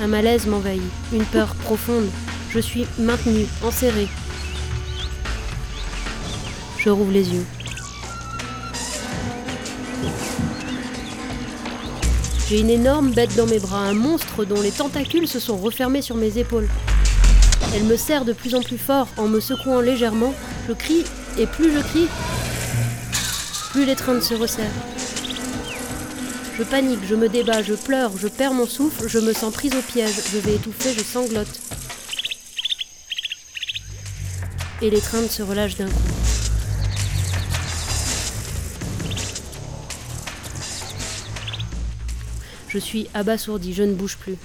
[0.00, 2.10] Un malaise m'envahit, une peur profonde.
[2.54, 4.06] Je suis maintenue, enserrée.
[6.78, 7.44] Je rouvre les yeux.
[12.48, 16.02] J'ai une énorme bête dans mes bras, un monstre dont les tentacules se sont refermés
[16.02, 16.68] sur mes épaules.
[17.74, 20.32] Elle me serre de plus en plus fort en me secouant légèrement.
[20.68, 21.04] Je crie,
[21.36, 22.06] et plus je crie,
[23.72, 24.70] plus l'étreinte se resserre.
[26.56, 29.74] Je panique, je me débat, je pleure, je perds mon souffle, je me sens prise
[29.74, 31.48] au piège, je vais étouffer, je sanglote.
[34.84, 35.94] Et l'étreinte se relâche d'un coup.
[42.68, 44.36] Je suis abasourdi, je ne bouge plus.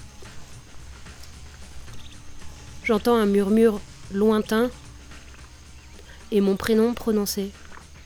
[2.86, 3.82] J'entends un murmure
[4.14, 4.72] lointain
[6.32, 7.52] et mon prénom prononcé.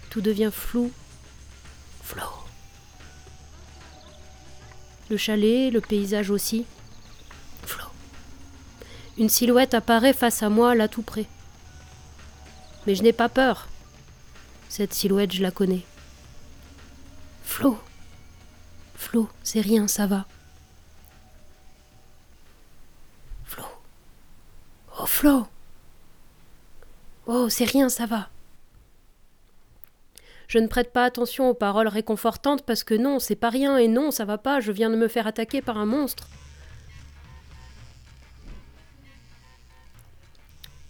[0.10, 0.92] Tout devient flou.
[2.02, 2.24] Flo.
[5.12, 6.66] Le chalet, le paysage aussi.
[7.64, 7.86] Flo.
[9.20, 11.28] Une silhouette apparaît face à moi là tout près.
[12.86, 13.68] Mais je n'ai pas peur.
[14.70, 15.86] Cette silhouette, je la connais.
[17.44, 17.78] Flo.
[18.96, 20.26] Flo, c'est rien, ça va.
[23.46, 23.64] Flo.
[25.00, 25.48] Oh, Flo.
[27.26, 28.30] Oh, c'est rien, ça va.
[30.48, 33.88] Je ne prête pas attention aux paroles réconfortantes parce que non, c'est pas rien et
[33.88, 36.28] non, ça va pas, je viens de me faire attaquer par un monstre.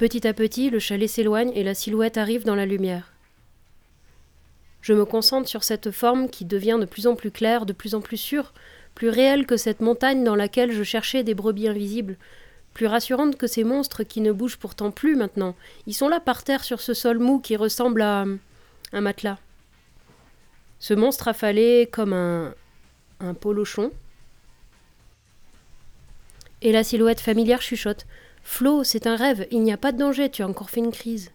[0.04, 3.14] Petit à petit, le chalet s'éloigne et la silhouette arrive dans la lumière.
[4.82, 7.96] Je me concentre sur cette forme qui devient de plus en plus claire, de plus
[7.96, 8.52] en plus sûre,
[8.96, 12.18] plus réelle que cette montagne dans laquelle je cherchais des brebis invisibles,
[12.74, 15.56] plus rassurante que ces monstres qui ne bougent pourtant plus maintenant.
[15.88, 18.26] Ils sont là par terre sur ce sol mou qui ressemble à
[18.92, 19.40] un matelas.
[20.80, 22.54] Ce monstre affalé comme un
[23.22, 23.90] un polochon.
[26.62, 28.06] Et la silhouette familière chuchote.
[28.44, 30.92] Flo, c'est un rêve, il n'y a pas de danger, tu as encore fait une
[30.92, 31.32] crise.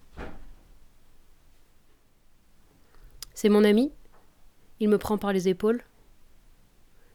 [3.34, 3.92] C'est mon ami.
[4.80, 5.82] Il me prend par les épaules.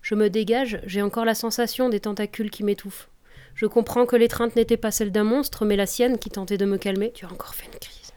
[0.01, 3.09] Je me dégage, j'ai encore la sensation des tentacules qui m'étouffent.
[3.55, 6.65] Je comprends que l'étreinte n'était pas celle d'un monstre, mais la sienne qui tentait de
[6.65, 7.11] me calmer.
[7.13, 8.11] Tu as encore fait une crise.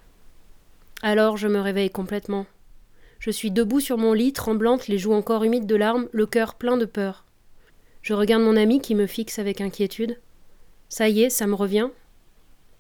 [1.02, 2.46] Alors je me réveille complètement.
[3.18, 6.54] Je suis debout sur mon lit, tremblante, les joues encore humides de larmes, le cœur
[6.54, 7.24] plein de peur.
[8.02, 10.18] Je regarde mon ami qui me fixe avec inquiétude.
[10.88, 11.88] Ça y est, ça me revient.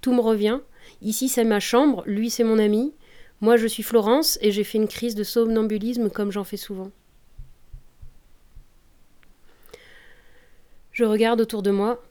[0.00, 0.60] Tout me revient.
[1.02, 2.94] Ici c'est ma chambre, lui c'est mon ami.
[3.40, 6.90] Moi, je suis Florence et j'ai fait une crise de somnambulisme comme j'en fais souvent.
[10.92, 12.02] Je regarde autour de moi.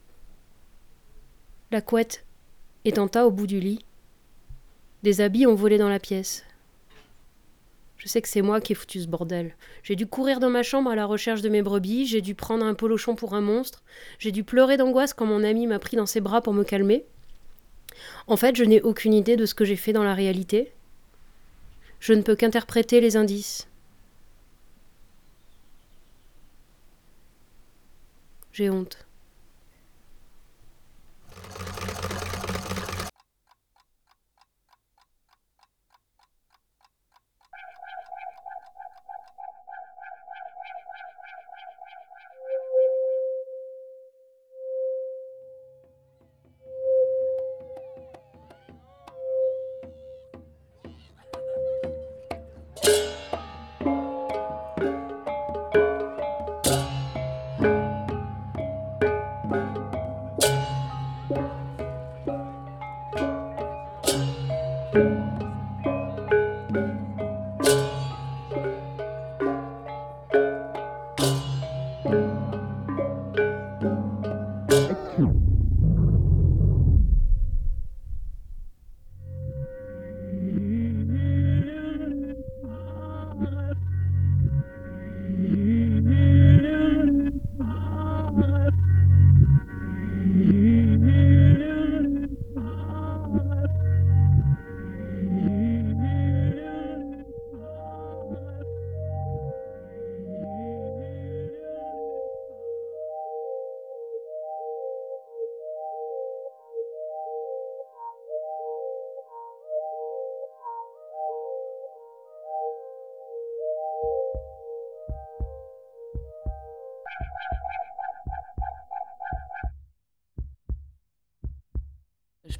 [1.72, 2.24] La couette
[2.86, 3.84] est en tas au bout du lit.
[5.02, 6.44] Des habits ont volé dans la pièce.
[8.06, 9.56] Je sais que c'est moi qui ai foutu ce bordel.
[9.82, 12.64] J'ai dû courir dans ma chambre à la recherche de mes brebis, j'ai dû prendre
[12.64, 13.84] un polochon pour un monstre,
[14.20, 17.04] j'ai dû pleurer d'angoisse quand mon ami m'a pris dans ses bras pour me calmer.
[18.28, 20.72] En fait, je n'ai aucune idée de ce que j'ai fait dans la réalité.
[22.00, 23.68] Je ne peux qu'interpréter les indices.
[28.54, 29.05] J'ai honte.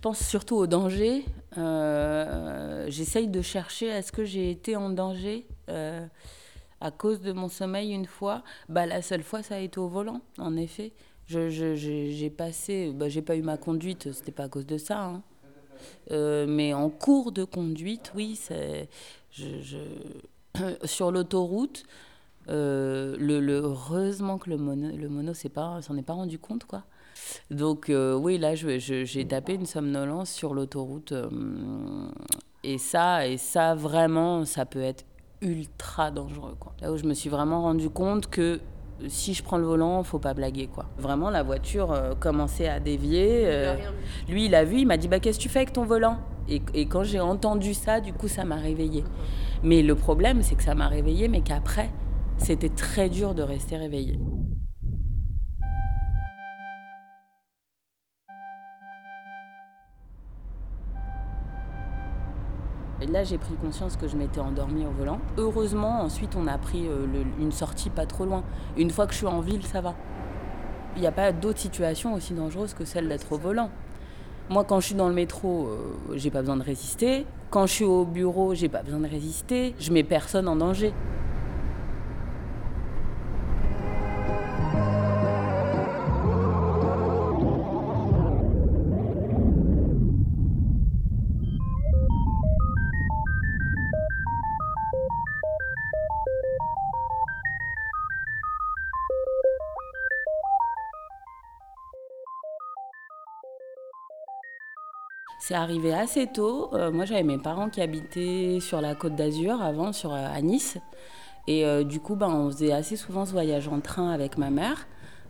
[0.06, 1.26] Pense surtout au danger.
[1.58, 6.06] Euh, J'essaye de chercher est-ce que j'ai été en danger euh,
[6.80, 8.44] à cause de mon sommeil une fois?
[8.70, 10.94] Bah, la seule fois, ça a été au volant, en effet.
[11.26, 14.78] J'ai je, j'ai passé, bah, j'ai pas eu ma conduite, c'était pas à cause de
[14.78, 15.06] ça.
[15.06, 15.24] Hein.
[16.12, 18.40] Euh, mais en cours de conduite, oui,
[19.32, 19.78] je, je,
[20.86, 21.84] sur l'autoroute,
[22.48, 26.84] le, heureusement que le mono, le mono s'en est pas rendu compte, quoi.
[27.52, 31.12] Donc euh, oui, là, j'ai tapé une somnolence sur l'autoroute.
[31.12, 31.30] Euh,
[32.64, 35.06] et ça, et ça, vraiment, ça peut être
[35.42, 36.56] ultra dangereux.
[36.60, 36.74] Quoi.
[36.82, 38.60] Là où je me suis vraiment rendu compte que
[39.08, 40.86] si je prends le volant, faut pas blaguer quoi.
[40.98, 43.44] Vraiment la voiture euh, commençait à dévier.
[43.46, 43.76] Euh,
[44.30, 46.18] lui il a vu, il m'a dit bah qu'est-ce que tu fais avec ton volant?
[46.48, 49.04] Et, et, quand j'ai entendu ça, du coup ça m'a réveillé.
[49.64, 51.90] Mais le problème c'est que ça m'a réveillé, mais qu'après
[52.38, 54.20] c'était très dur de rester réveillé.
[63.06, 65.20] Et là, j'ai pris conscience que je m'étais endormie au volant.
[65.38, 67.06] Heureusement, ensuite, on a pris euh,
[67.40, 68.44] une sortie pas trop loin.
[68.78, 69.94] Une fois que je suis en ville, ça va.
[70.96, 73.70] Il n'y a pas d'autres situations aussi dangereuses que celle d'être au volant.
[74.50, 77.28] Moi, quand je suis dans le métro, euh, j'ai pas besoin de résister.
[77.52, 79.76] Quand je suis au bureau, j'ai pas besoin de résister.
[79.78, 80.92] Je mets personne en danger.
[105.48, 106.72] C'est arrivé assez tôt.
[106.74, 110.42] Euh, moi, j'avais mes parents qui habitaient sur la côte d'Azur avant, sur, euh, à
[110.42, 110.80] Nice.
[111.46, 114.50] Et euh, du coup, ben, on faisait assez souvent ce voyage en train avec ma
[114.50, 114.88] mère.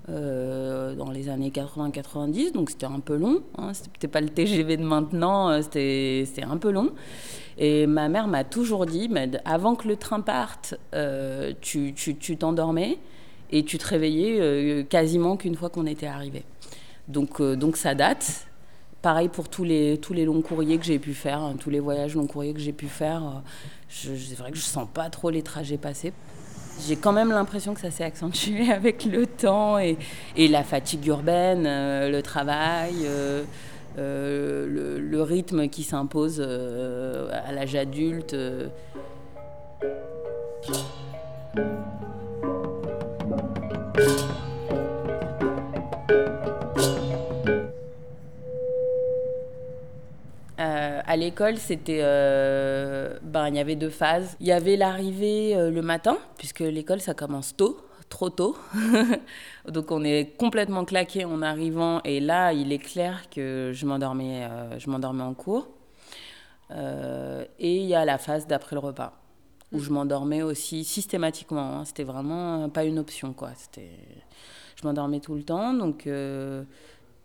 [0.07, 3.41] Dans les années 80-90, donc c'était un peu long.
[3.57, 6.91] Hein, c'était pas le TGV de maintenant, c'était un peu long.
[7.57, 9.09] Et ma mère m'a toujours dit,
[9.43, 10.75] avant que le train parte,
[11.59, 12.99] tu t'endormais
[13.51, 16.43] et tu te réveillais quasiment qu'une fois qu'on était arrivé.
[17.07, 18.45] Donc, donc ça date.
[19.05, 22.25] Pareil pour tous les, longs courriers que j'ai pu faire, hein, tous les voyages longs
[22.25, 23.43] courriers que j'ai pu faire.
[23.87, 26.11] C'est vrai que je sens pas trop les trajets passer.
[26.87, 29.99] J'ai quand même l'impression que ça s'est accentué avec le temps et,
[30.35, 33.43] la fatigue urbaine, euh, le travail, euh,
[33.99, 38.35] euh, le, rythme qui s'impose euh, à l'âge adulte.
[50.59, 51.01] Euh.
[51.05, 54.37] À l'école, c'était, euh, ben, il y avait deux phases.
[54.39, 57.77] Il y avait l'arrivée euh, le matin, puisque l'école, ça commence tôt,
[58.09, 58.55] trop tôt.
[59.67, 62.01] Donc, on est complètement claqué en arrivant.
[62.03, 65.67] Et là, il est clair que je m'endormais, euh, je en cours.
[66.71, 69.13] Et il y a la phase d'après le repas,
[69.71, 71.79] où je m'endormais aussi systématiquement.
[71.79, 71.85] Hein.
[71.85, 73.51] C'était vraiment pas une option, quoi.
[73.77, 75.73] Je m'endormais tout le temps.
[75.73, 76.07] Donc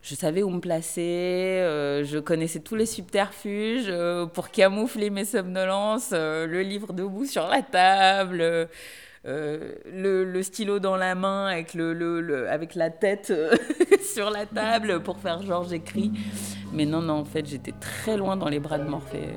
[0.02, 5.26] je savais où me placer, euh, je connaissais tous les subterfuges euh, pour camoufler mes
[5.26, 8.38] somnolences, euh, le livre debout sur la table,
[9.24, 13.32] le, le, stylo dans la main avec, le, le avec la tête
[14.14, 16.12] sur la table pour faire genre j'écris.
[16.72, 19.28] Mais non, non, en fait, j'étais très loin dans les bras de Morphée.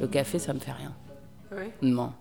[0.00, 0.92] Le café, ça me fait rien.
[1.52, 1.70] Ouais.
[1.80, 2.12] Non.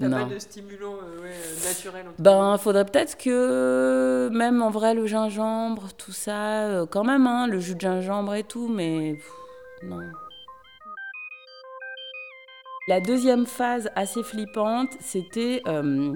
[0.00, 1.34] T'as pas de stimulant euh, ouais,
[1.66, 7.26] naturel Ben, faudrait peut-être que, même en vrai, le gingembre, tout ça, euh, quand même,
[7.26, 9.32] hein, le jus de gingembre et tout, mais pff,
[9.90, 9.98] non.
[12.86, 16.14] La deuxième phase assez flippante, c'était euh,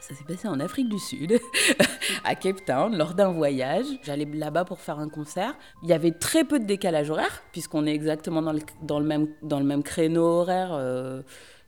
[0.00, 1.38] Ça s'est passé en Afrique du Sud,
[2.24, 3.84] à Cape Town, lors d'un voyage.
[4.02, 5.54] J'allais là-bas pour faire un concert.
[5.82, 9.58] Il y avait très peu de décalage horaire, puisqu'on est exactement dans le, même, dans
[9.58, 11.20] le même créneau horaire euh,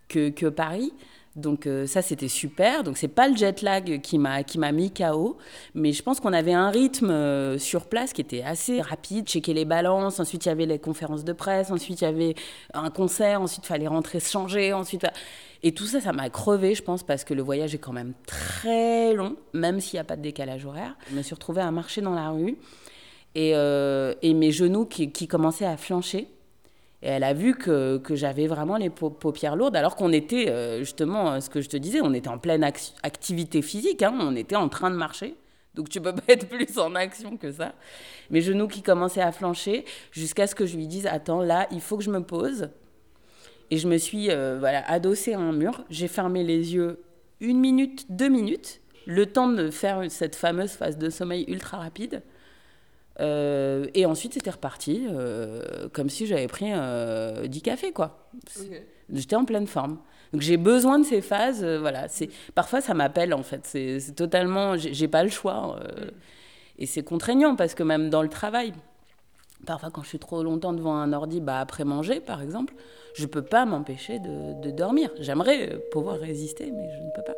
[0.09, 0.95] que, que Paris.
[1.37, 2.85] Donc euh, ça c'était super.
[2.85, 5.39] Donc c'est pas le jet lag qui m'a qui m'a mis KO,
[5.75, 9.27] mais je pense qu'on avait un rythme euh, sur place qui était assez rapide.
[9.27, 12.35] Checker les balances, ensuite il y avait les conférences de presse, ensuite il y avait
[12.75, 15.07] un concert, ensuite il fallait rentrer se changer, ensuite
[15.63, 18.15] et tout ça ça m'a crevé je pense parce que le voyage est quand même
[18.27, 20.97] très long, même s'il n'y a pas de décalage horaire.
[21.11, 22.57] Je me suis retrouvée à marcher dans la rue
[23.35, 26.29] et, euh, mes genoux qui, commençaient à flancher.
[27.05, 31.41] Et elle a vu que, j'avais vraiment les paupières lourdes, alors qu'on était, euh, justement,
[31.41, 34.69] ce que je te disais, on était en pleine activité physique, hein, on était en
[34.69, 35.35] train de marcher.
[35.75, 37.75] Donc tu peux pas être plus en action que ça.
[38.31, 41.81] Mes genoux qui commençaient à flancher, jusqu'à ce que je lui dise, attends, là, il
[41.81, 42.69] faut que je me pose.
[43.73, 47.03] Et je me suis euh, voilà, adossée à un mur, j'ai fermé les yeux
[47.41, 52.21] une minute, deux minutes, le temps de faire cette fameuse phase de sommeil ultra rapide.
[53.19, 58.29] Euh, et ensuite, c'était reparti, euh, comme si j'avais pris euh, 10 cafés, quoi.
[59.11, 60.01] J'étais en pleine forme.
[60.35, 62.09] Donc j'ai besoin de ces phases, voilà.
[62.09, 63.63] C'est parfois ça m'appelle en fait.
[63.65, 65.81] C'est totalement, j'ai pas le choix.
[66.79, 68.75] Et c'est contraignant parce que même dans le travail,
[69.67, 72.75] parfois quand je suis trop longtemps devant un ordi, bah après manger par exemple,
[73.15, 75.11] je peux pas m'empêcher de, de dormir.
[75.19, 77.35] J'aimerais pouvoir résister, mais je ne peux pas.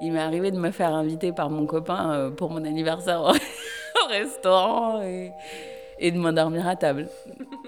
[0.00, 3.32] il m'est arrivé de me faire inviter par mon copain euh, pour mon anniversaire au
[4.08, 5.30] restaurant et,
[5.98, 7.08] et de m'endormir à table.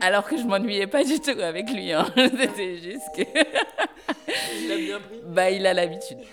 [0.01, 1.93] Alors que je m'ennuyais pas du tout avec lui.
[1.93, 2.07] Hein.
[2.17, 3.23] C'était juste que.
[4.65, 6.19] il a bien pris Bah, il a l'habitude.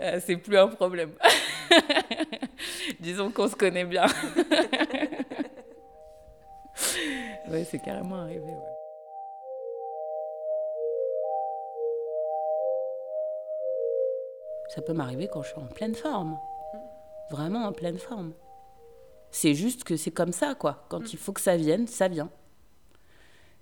[0.00, 1.12] Euh, c'est plus un problème.
[3.00, 4.06] Disons qu'on se connaît bien.
[7.48, 8.40] ouais, c'est carrément arrivé.
[8.40, 8.74] Ouais.
[14.74, 16.38] Ça peut m'arriver quand je suis en pleine forme.
[17.30, 18.34] Vraiment en pleine forme.
[19.30, 20.84] C'est juste que c'est comme ça, quoi.
[20.88, 22.30] Quand il faut que ça vienne, ça vient.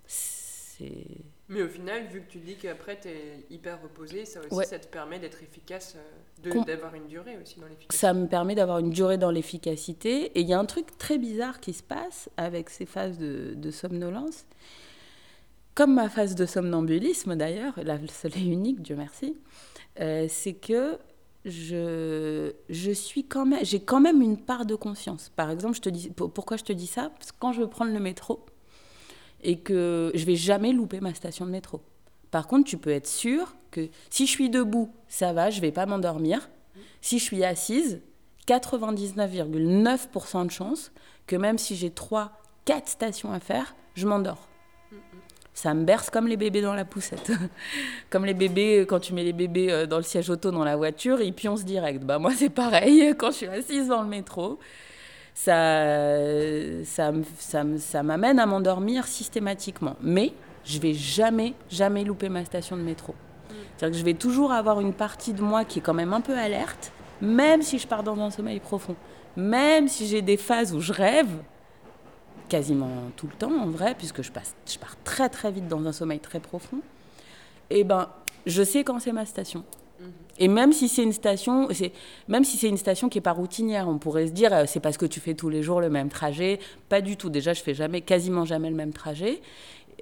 [0.05, 1.23] C'est...
[1.49, 4.65] Mais au final, vu que tu dis qu'après tu es hyper reposé, ça aussi, Ouais.
[4.65, 5.95] ça te permet d'être efficace,
[6.45, 7.97] euh, d'avoir une durée aussi dans l'efficacité.
[7.97, 10.25] Ça me permet d'avoir une durée dans l'efficacité.
[10.37, 13.53] Et il y a un truc très bizarre qui se passe avec ces phases de,
[13.55, 14.45] de somnolence.
[15.75, 19.35] Comme ma phase de somnambulisme d'ailleurs, la seule et unique, Dieu merci,
[19.99, 20.97] euh, c'est que
[21.45, 25.29] je, je suis quand même, j'ai quand même une part de conscience.
[25.35, 27.09] Par exemple, je te dis, pour- pourquoi je te dis ça?
[27.19, 28.39] Parce que quand je veux prendre le métro
[29.43, 31.81] et que je vais jamais louper ma station de métro.
[32.31, 35.71] Par contre, tu peux être sûr que si je suis debout, ça va, je vais
[35.71, 36.49] pas m'endormir.
[37.01, 38.01] Si je suis assise,
[38.47, 40.91] 99,9% de chance
[41.27, 42.31] que même si j'ai 3,
[42.65, 44.47] 4 stations à faire, je m'endors.
[45.53, 47.31] Ça me berce comme les bébés dans la poussette.
[48.09, 50.63] comme les bébés, euh, quand tu mets les bébés euh, dans le siège auto dans
[50.63, 52.03] la voiture, ils pioncent direct.
[52.03, 53.13] Bah, moi, c'est pareil.
[53.17, 54.57] Quand je suis assise dans le métro,
[55.33, 59.95] ça, ça, ça, ça m'amène à m'endormir systématiquement.
[60.01, 63.15] Mais je vais jamais, jamais louper ma station de métro.
[63.77, 66.21] C'est-à-dire que je vais toujours avoir une partie de moi qui est quand même un
[66.21, 68.95] peu alerte, même si je pars dans un sommeil profond.
[69.35, 71.29] Même si j'ai des phases où je rêve,
[72.49, 75.83] quasiment tout le temps en vrai, puisque je, passe, je pars très très vite dans
[75.85, 76.79] un sommeil très profond,
[77.69, 78.09] et ben
[78.45, 79.63] je sais quand c'est ma station.
[80.39, 81.91] Et même si c'est une station, c'est
[82.27, 84.79] même si c'est une station qui est pas routinière, on pourrait se dire euh, c'est
[84.79, 86.59] parce que tu fais tous les jours le même trajet.
[86.89, 87.29] Pas du tout.
[87.29, 89.41] Déjà, je fais jamais, quasiment jamais le même trajet.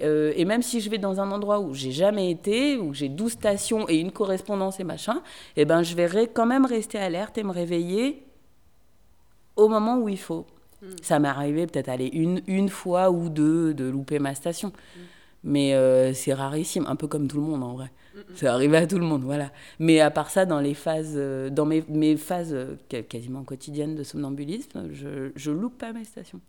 [0.02, 3.08] Euh, et même si je vais dans un endroit où j'ai jamais été, où j'ai
[3.08, 5.22] 12 stations et une correspondance et machin,
[5.56, 8.24] et ben je vais quand même rester alerte et me réveiller
[9.56, 10.46] au moment où il faut.
[11.00, 14.72] Ça m'est arrivé peut-être aller une, une fois ou deux de louper ma station.
[15.44, 17.90] Mais euh, c'est rarissime, un peu comme tout le monde en vrai.
[18.34, 19.50] C'est arrivé à tout le monde, voilà.
[19.78, 23.42] Mais à part ça, dans les phases, euh, dans mes, mes phases euh, qua- quasiment
[23.42, 26.40] quotidiennes de somnambulisme, je, je loupe pas mes stations.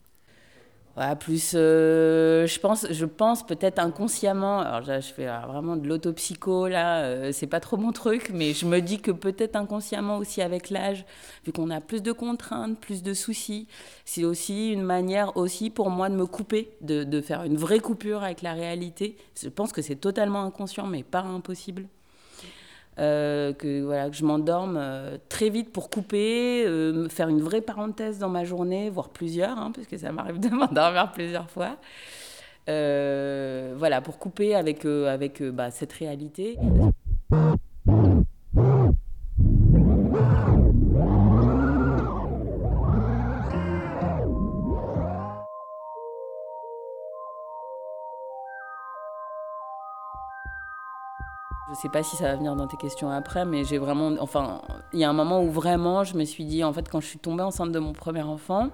[1.20, 4.60] Plus, euh, je pense, je pense peut-être inconsciemment.
[4.60, 8.54] Alors je fais euh, vraiment de l'autopsycho là, euh, c'est pas trop mon truc, mais
[8.54, 11.04] je me dis que peut-être inconsciemment aussi avec l'âge,
[11.46, 13.68] vu qu'on a plus de contraintes, plus de soucis,
[14.06, 18.24] c'est aussi une manière aussi pour moi de me couper, de faire une vraie coupure
[18.24, 19.18] avec la réalité.
[19.42, 21.88] Je pense que c'est totalement inconscient, mais pas impossible.
[23.00, 27.62] Euh, que voilà que je m'endorme euh, très vite pour couper, euh, faire une vraie
[27.62, 31.78] parenthèse dans ma journée, voire plusieurs, hein, parce que ça m'arrive de m'endormir plusieurs fois.
[32.68, 36.58] Voilà pour couper avec avec bah, cette réalité.
[51.84, 54.14] Sais pas si ça va venir dans tes questions après, mais j'ai vraiment.
[54.20, 54.62] Enfin,
[54.94, 57.08] il y a un moment où vraiment je me suis dit, en fait, quand je
[57.08, 58.70] suis tombée enceinte de mon premier enfant,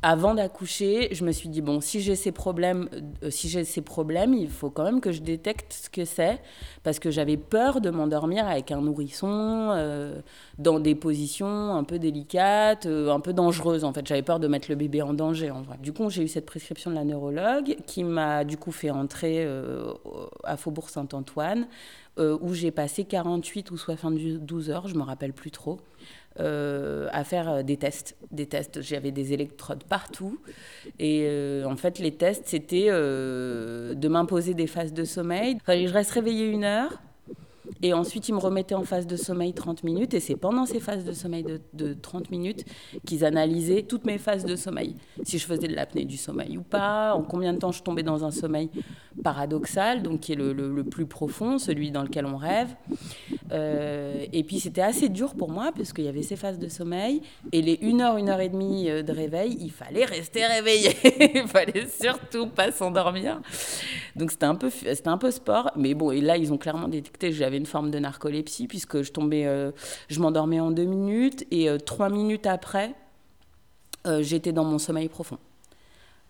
[0.00, 2.88] avant d'accoucher, je me suis dit bon, si j'ai ces problèmes,
[3.22, 6.40] euh, si j'ai ces problèmes, il faut quand même que je détecte ce que c'est,
[6.82, 10.20] parce que j'avais peur de m'endormir avec un nourrisson euh,
[10.58, 13.84] dans des positions un peu délicates, euh, un peu dangereuses.
[13.84, 15.52] En fait, j'avais peur de mettre le bébé en danger.
[15.52, 15.76] En vrai.
[15.80, 19.46] Du coup, j'ai eu cette prescription de la neurologue qui m'a du coup fait entrer
[20.44, 21.66] à Faubourg Saint-Antoine,
[22.18, 25.80] où j'ai passé 48 ou 72 heures, je me rappelle plus trop.
[26.40, 28.16] Euh, à faire euh, des tests.
[28.30, 30.38] Des tests, j'avais des électrodes partout.
[30.98, 35.56] Et euh, en fait, les tests, c'était de m'imposer des phases de sommeil.
[35.56, 37.02] Il fallait que je reste réveillée une heure.
[37.82, 40.14] Et ensuite, ils me remettaient en phase de sommeil 30 minutes.
[40.14, 42.64] Et c'est pendant ces phases de sommeil de, 30 minutes
[43.06, 44.96] qu'ils analysaient toutes mes phases de sommeil.
[45.22, 48.02] Si je faisais de l'apnée du sommeil ou pas, en combien de temps je tombais
[48.02, 48.70] dans un sommeil
[49.22, 52.74] paradoxal, donc qui est le, plus profond, celui dans lequel on rêve.
[53.52, 56.68] Euh, et puis c'était assez dur pour moi parce qu'il y avait ces phases de
[56.68, 60.44] sommeil et les 1 heure, 1 heure et demie euh, de réveil, il fallait rester
[60.46, 60.90] réveillé.
[61.34, 63.40] il fallait surtout pas s'endormir.
[64.16, 64.70] Donc c'était un peu
[65.04, 67.90] un peu sport, mais bon et là ils ont clairement détecté que j'avais une forme
[67.90, 69.72] de narcolepsie puisque je tombais euh,
[70.08, 72.94] je m'endormais en deux minutes et trois minutes après
[74.20, 75.38] j'étais dans mon sommeil profond.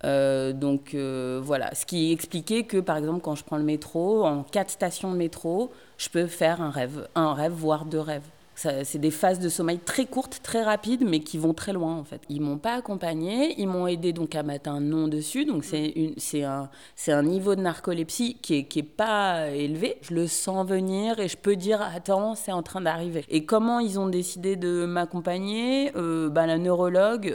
[0.05, 4.25] Euh, donc euh, voilà, ce qui expliquait que par exemple quand je prends le métro,
[4.25, 8.27] en quatre stations de métro, je peux faire un rêve, un rêve, voire deux rêves.
[8.55, 12.05] C'est des phases de sommeil très courtes, très rapides, mais qui vont très loin en
[12.05, 12.21] fait.
[12.29, 15.45] Ils m'ont pas accompagné, ils m'ont aidé donc à mettre un nom dessus.
[15.45, 16.69] Donc c'est un,
[17.09, 19.97] un niveau de narcolepsie qui est, qui est pas élevé.
[20.03, 23.25] Je le sens venir et je peux dire attends, c'est en train d'arriver.
[23.29, 25.93] Et comment ils ont décidé de m'accompagner?
[25.97, 27.35] Euh, bah, La neurologue,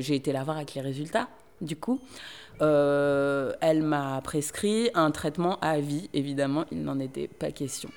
[0.00, 1.28] j'ai été la voir avec les résultats
[1.60, 2.00] du coup.
[2.62, 7.90] Euh, elle m'a prescrit un traitement à vie, évidemment, il n'en était pas question.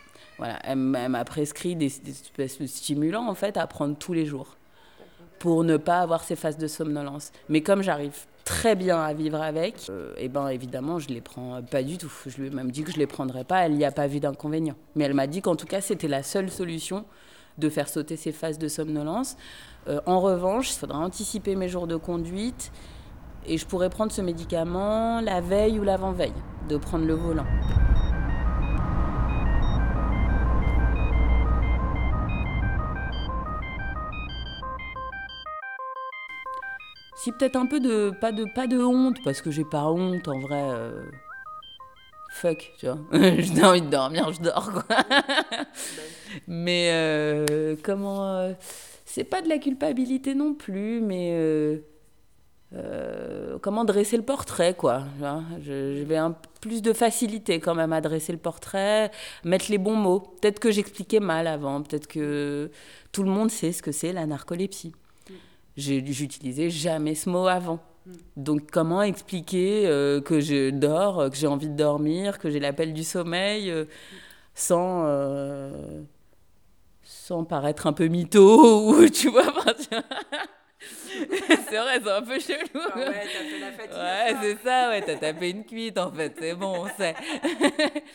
[0.64, 4.58] Elle, m'a prescrit des, espèces de stimulants, en fait, à prendre tous les jours
[5.40, 7.32] pour ne pas avoir ces phases de somnolence.
[7.48, 11.22] Mais comme j'arrive très bien à vivre avec, et euh, eh ben évidemment, je les
[11.22, 12.12] prends pas du tout.
[12.26, 14.20] Je lui ai même dit que je les prendrais pas, elle n'y a pas vu
[14.20, 14.76] d'inconvénient.
[14.96, 17.06] Mais elle m'a dit qu'en tout cas, c'était la seule solution
[17.58, 19.38] de faire sauter ces phases de somnolence.
[19.88, 22.72] Euh, en revanche, il faudra anticiper mes jours de conduite
[23.46, 26.34] et je pourrais prendre ce médicament la veille ou l'avant-veille
[26.68, 27.46] de prendre le volant.
[37.20, 40.30] Si peut-être un peu de pas de pas de honte parce que j'ai pas honte
[40.30, 40.61] en vrai.
[40.61, 41.03] Euh,
[42.32, 42.97] fuck, tu vois.
[43.11, 44.84] j'ai envie de dormir, je dors quoi.
[46.47, 48.53] mais euh, comment euh,
[49.03, 51.82] c'est pas de la culpabilité non plus, mais
[53.61, 55.03] comment dresser le portrait, quoi.
[55.61, 59.11] Je, vais un plus de facilité quand même à dresser le portrait,
[59.43, 60.22] mettre les bons mots.
[60.22, 62.72] Peut-être que j'expliquais mal avant, peut-être que
[63.11, 64.93] tout le monde sait ce que c'est la narcolepsie.
[65.78, 67.80] J'utilisais jamais ce mot avant.
[68.36, 72.93] Donc comment expliquer euh, que je dors, que j'ai envie de dormir, que j'ai l'appel
[72.93, 73.86] du sommeil, euh,
[74.55, 75.05] sans
[77.03, 79.53] sans paraître un peu mytho ou tu vois.
[81.70, 82.68] c'est vrai, c'est un peu chelou.
[82.74, 83.98] Ah ouais, t'as fait la fatigue.
[83.98, 87.16] Ouais, c'est ça, ouais, t'as tapé une cuite en fait, c'est bon, on sait.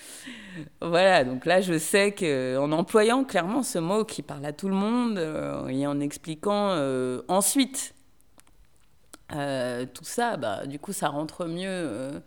[0.80, 4.74] voilà, donc là, je sais qu'en employant clairement ce mot qui parle à tout le
[4.74, 7.94] monde euh, et en expliquant euh, ensuite
[9.34, 12.22] euh, tout ça, bah, du coup, ça rentre mieux.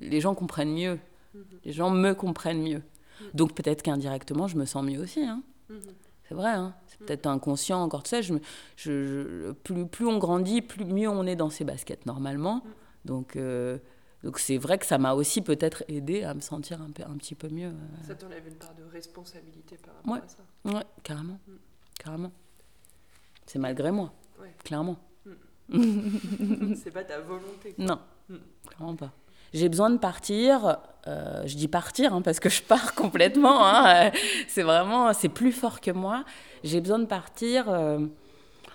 [0.00, 0.98] les gens comprennent mieux.
[1.34, 1.42] Mhm.
[1.64, 2.82] Les gens me comprennent mieux.
[3.20, 3.30] Mhm.
[3.34, 5.24] Donc peut-être qu'indirectement, je me sens mieux aussi.
[5.24, 5.42] Hein.
[5.68, 5.80] Mhm.
[6.28, 8.22] C'est vrai, hein c'est peut-être inconscient encore de ça.
[8.22, 8.34] Je,
[8.76, 12.56] je, plus, plus on grandit, plus mieux on est dans ses baskets normalement.
[12.56, 12.70] Mm.
[13.04, 13.78] Donc, euh,
[14.22, 17.16] donc c'est vrai que ça m'a aussi peut-être aidé à me sentir un, peu, un
[17.16, 17.68] petit peu mieux.
[17.68, 18.06] Euh.
[18.06, 20.44] Ça t'enlève une part de responsabilité par rapport à ça.
[20.64, 21.38] Ouais, carrément.
[21.46, 21.52] Mm.
[21.98, 22.32] Carrément.
[23.46, 24.12] C'est malgré moi,
[24.64, 24.96] clairement.
[25.68, 26.74] Mm.
[26.74, 27.74] c'est pas ta volonté.
[27.78, 27.98] Non,
[28.66, 29.12] clairement pas
[29.54, 30.78] j'ai besoin de partir.
[31.06, 33.66] Euh, je dis partir hein, parce que je pars complètement.
[33.66, 34.10] Hein.
[34.48, 36.24] c'est vraiment, c'est plus fort que moi.
[36.64, 37.66] J'ai besoin de partir.
[37.68, 38.00] Euh,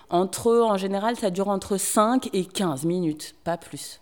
[0.08, 4.00] entre, en général, ça dure entre 5 et 15 minutes, pas plus.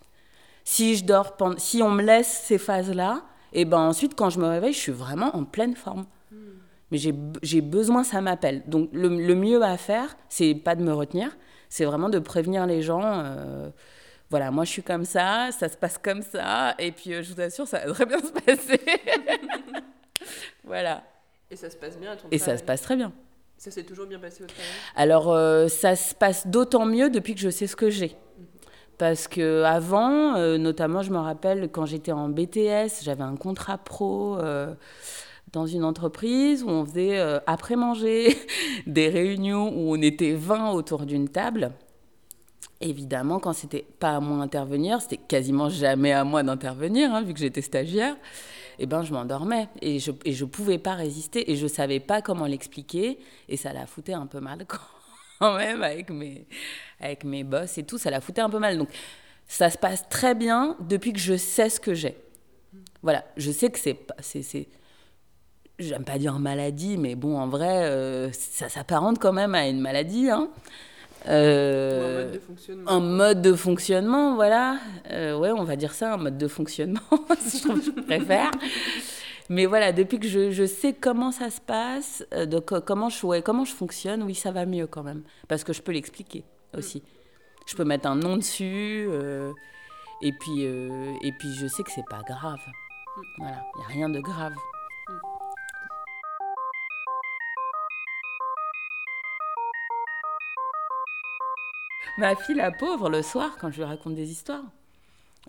[0.65, 3.23] Si je dors, pendant, si on me laisse ces phases-là,
[3.53, 6.07] et ben ensuite, quand je me réveille, je suis vraiment en pleine forme.
[6.91, 8.63] Mais j'ai besoin, ça m'appelle.
[8.67, 11.37] Donc le, le, mieux à faire, c'est pas de me retenir,
[11.69, 13.03] c'est vraiment de prévenir les gens.
[13.05, 13.69] Euh,
[14.31, 17.33] voilà, moi je suis comme ça, ça se passe comme ça, et puis euh, je
[17.33, 18.81] vous assure, ça va très bien se passer.
[20.65, 21.03] voilà.
[21.51, 23.13] Et ça se passe bien à ton Et ça se passe très bien.
[23.57, 24.67] Ça s'est toujours bien passé au travail?
[24.95, 28.09] Alors, euh, ça se passe d'autant mieux depuis que je sais ce que j'ai.
[28.09, 28.47] Mhm.
[28.99, 33.79] Parce que avant, euh, notamment, je me rappelle quand j'étais en BTS, j'avais un contrat
[33.79, 34.39] pro
[35.53, 38.37] dans une entreprise où on faisait après manger
[38.87, 41.73] des réunions où on était 20 autour d'une table.
[42.81, 47.35] Évidemment, quand c'était pas à moi d'intervenir, c'était quasiment jamais à moi d'intervenir, hein, vu
[47.35, 51.67] que j'étais stagiaire, et eh ben je m'endormais et je, pouvais pas résister et je
[51.67, 53.19] savais pas comment l'expliquer
[53.49, 54.65] et ça la foutait un peu mal
[55.41, 56.47] quand même avec mes,
[57.01, 58.79] avec mes boss et tout, ça la foutait un peu mal.
[58.79, 58.91] Donc
[59.49, 62.17] ça se passe très bien depuis que je sais ce que j'ai.
[63.03, 64.69] Voilà, je sais que c'est c'est
[65.79, 69.81] j'aime pas dire maladie, mais bon, en vrai, euh, ça s'apparente quand même à une
[69.81, 70.31] maladie.
[70.31, 70.51] Hein.
[71.27, 72.91] Euh, un mode de fonctionnement.
[72.91, 74.79] Un mode de fonctionnement, voilà.
[75.11, 78.51] Euh, ouais, on va dire ça, un mode de fonctionnement, je préfère.
[79.49, 83.43] Mais voilà, depuis que je, je, sais comment ça se passe, de, comment, je, ouais,
[83.43, 85.23] comment je fonctionne, oui, ça va mieux quand même.
[85.49, 86.45] Parce que je peux l'expliquer
[86.77, 87.03] aussi.
[87.67, 89.09] Je peux mettre un nom dessus.
[90.23, 92.61] et, puis, et puis, je sais que c'est pas grave.
[93.39, 94.53] Voilà, il n'y a rien de grave.
[102.19, 104.65] Ma fille, la pauvre, le soir, quand je lui raconte des histoires,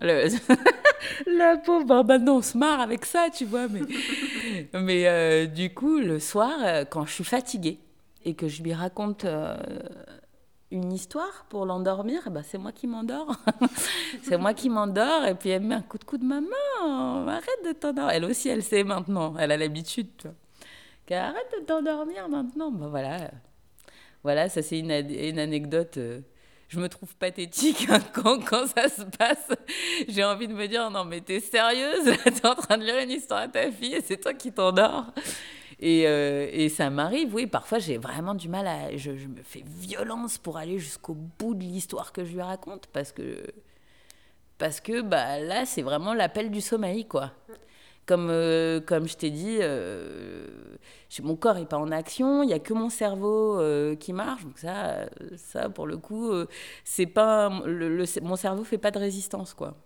[0.00, 3.80] la pauvre, bah, maintenant on se marre avec ça, tu vois, mais,
[4.80, 7.78] mais euh, du coup, le soir, euh, quand je suis fatiguée
[8.24, 9.58] et que je lui raconte euh,
[10.70, 13.36] une histoire pour l'endormir, bah, c'est moi qui m'endors.
[14.22, 17.64] c'est moi qui m'endors et puis elle me met un coup de coude, maman, arrête
[17.66, 18.14] de t'endormir.
[18.14, 20.08] Elle aussi, elle sait maintenant, elle a l'habitude.
[21.10, 22.70] Arrête de t'endormir maintenant.
[22.70, 23.32] Bah, voilà.
[24.22, 25.98] Voilà, ça c'est une, une anecdote
[26.70, 29.48] je me trouve pathétique hein, quand, ça se passe.
[30.08, 33.10] J'ai envie de me dire non mais t'es sérieuse T'es en train de lire une
[33.10, 35.06] histoire à ta fille et c'est toi qui t'endors.
[35.80, 38.96] Et, euh, et, ça m'arrive, oui, parfois j'ai vraiment du mal à...
[38.96, 42.86] Je, je, me fais violence pour aller jusqu'au bout de l'histoire que je lui raconte
[42.88, 43.42] parce que...
[44.58, 47.32] Parce que bah, là, c'est vraiment l'appel du sommeil, quoi.
[48.10, 50.48] Comme, euh, comme je t'ai dit, euh,
[51.22, 54.42] mon corps n'est pas en action, il n'y a que mon cerveau euh, qui marche.
[54.42, 56.32] Donc ça, ça pour le coup,
[56.82, 59.76] c'est pas le, mon cerveau fait pas de résistance, quoi.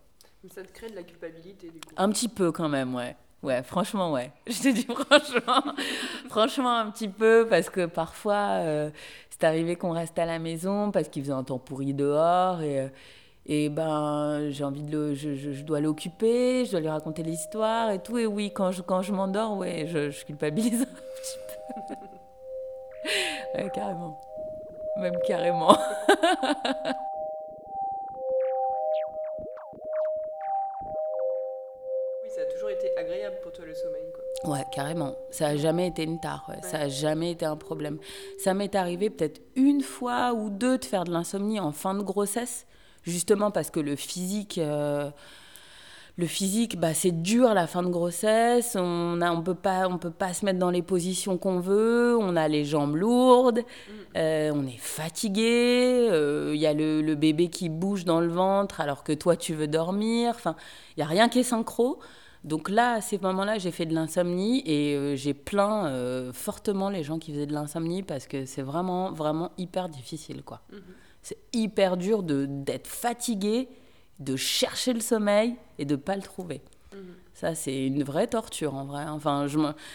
[0.49, 3.15] Ça te crée de la culpabilité, du coup Un petit peu quand même, ouais.
[3.43, 4.33] Ouais, franchement, ouais.
[4.47, 5.75] Je te dis franchement,
[6.31, 8.63] franchement un petit peu, parce que parfois,
[9.29, 12.91] c'est arrivé qu'on reste à la maison parce qu'il faisait un temps pourri dehors et
[13.47, 17.91] et ben, j'ai envie de le, je, je, dois l'occuper, je dois lui raconter l'histoire
[17.91, 18.17] et tout.
[18.17, 21.39] Et oui, quand je, quand je m'endors, ouais, je, je, culpabilise un petit
[21.87, 21.95] peu.
[23.59, 24.19] ouais, carrément.
[24.97, 25.77] Même carrément.
[32.23, 34.53] oui, ça a toujours été agréable pour toi le sommeil, quoi.
[34.53, 35.15] Ouais, carrément.
[35.31, 36.63] Ça n'a jamais été une tare, ouais.
[36.63, 37.99] ça n'a jamais été un problème.
[38.39, 42.03] Ça m'est arrivé peut-être une fois ou deux de faire de l'insomnie en fin de
[42.03, 42.67] grossesse
[43.05, 45.11] justement parce que le physique euh,
[46.17, 48.77] le physique, bah, c'est dur la fin de grossesse.
[48.79, 52.17] On a, on peut pas, on peut pas se mettre dans les positions qu'on veut.
[52.17, 53.59] On a les jambes lourdes.
[53.59, 53.93] Mm.
[54.19, 56.07] Euh, on est fatigué.
[56.07, 59.35] Il euh, y a le, le, bébé qui bouge dans le ventre alors que toi
[59.35, 60.35] tu veux dormir.
[60.37, 60.55] Enfin,
[60.97, 61.99] il y a rien qui est synchro.
[62.45, 65.91] Donc là, à ces moments-là, j'ai fait de l'insomnie et j'ai plaint
[66.35, 70.61] fortement les gens qui faisaient de l'insomnie parce que c'est vraiment, vraiment hyper difficile, quoi.
[70.71, 71.04] Mm-hmm.
[71.25, 73.71] C'est hyper dur d'être fatigué,
[74.21, 76.61] de chercher le sommeil et de pas le trouver.
[76.93, 77.15] Mhm.
[77.33, 79.07] Ça, c'est une vraie torture en vrai.
[79.09, 79.47] Enfin,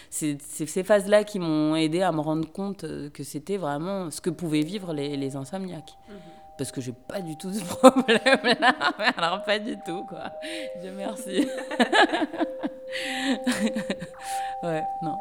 [0.09, 4.21] c'est ces phases-là qui m'ont aidé à me rendre compte euh, que c'était vraiment ce
[4.21, 5.95] que pouvaient vivre les, les insomniaques.
[6.09, 6.15] Mhm.
[6.57, 8.75] Parce que j'ai pas du tout ce problème-là.
[9.15, 10.31] Alors, pas du tout, quoi.
[10.81, 11.47] Dieu merci.
[14.63, 15.15] ouais, non.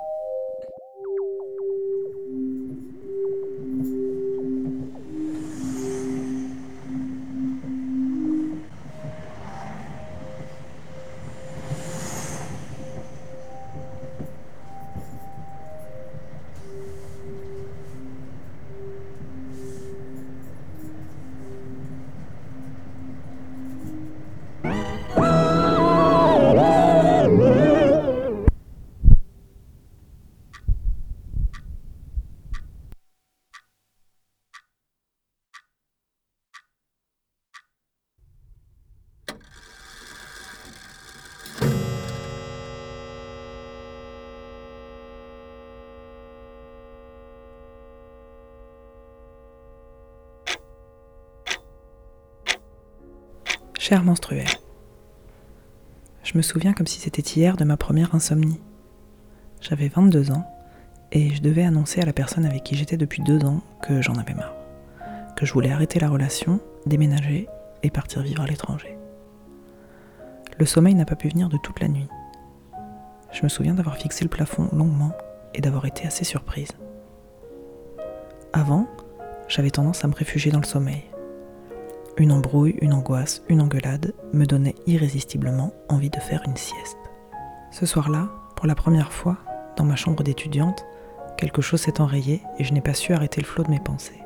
[56.38, 58.60] Me souviens comme si c'était hier de ma première insomnie.
[59.60, 60.48] J'avais 22 ans
[61.10, 64.14] et je devais annoncer à la personne avec qui j'étais depuis deux ans que j'en
[64.14, 64.54] avais marre,
[65.34, 67.48] que je voulais arrêter la relation, déménager
[67.82, 68.96] et partir vivre à l'étranger.
[70.58, 72.06] Le sommeil n'a pas pu venir de toute la nuit.
[73.32, 75.14] Je me souviens d'avoir fixé le plafond longuement
[75.54, 76.70] et d'avoir été assez surprise.
[78.52, 78.86] Avant,
[79.48, 81.02] j'avais tendance à me réfugier dans le sommeil.
[82.18, 86.98] Une embrouille, une angoisse, une engueulade me donnaient irrésistiblement envie de faire une sieste.
[87.70, 89.38] Ce soir-là, pour la première fois,
[89.76, 90.84] dans ma chambre d'étudiante,
[91.36, 94.18] quelque chose s'est enrayé et je n'ai pas su arrêter le flot de mes pensées.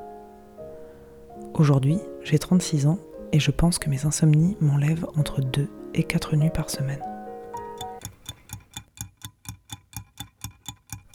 [1.53, 2.99] Aujourd'hui, j'ai 36 ans
[3.30, 7.03] et je pense que mes insomnies m'enlèvent entre 2 et 4 nuits par semaine.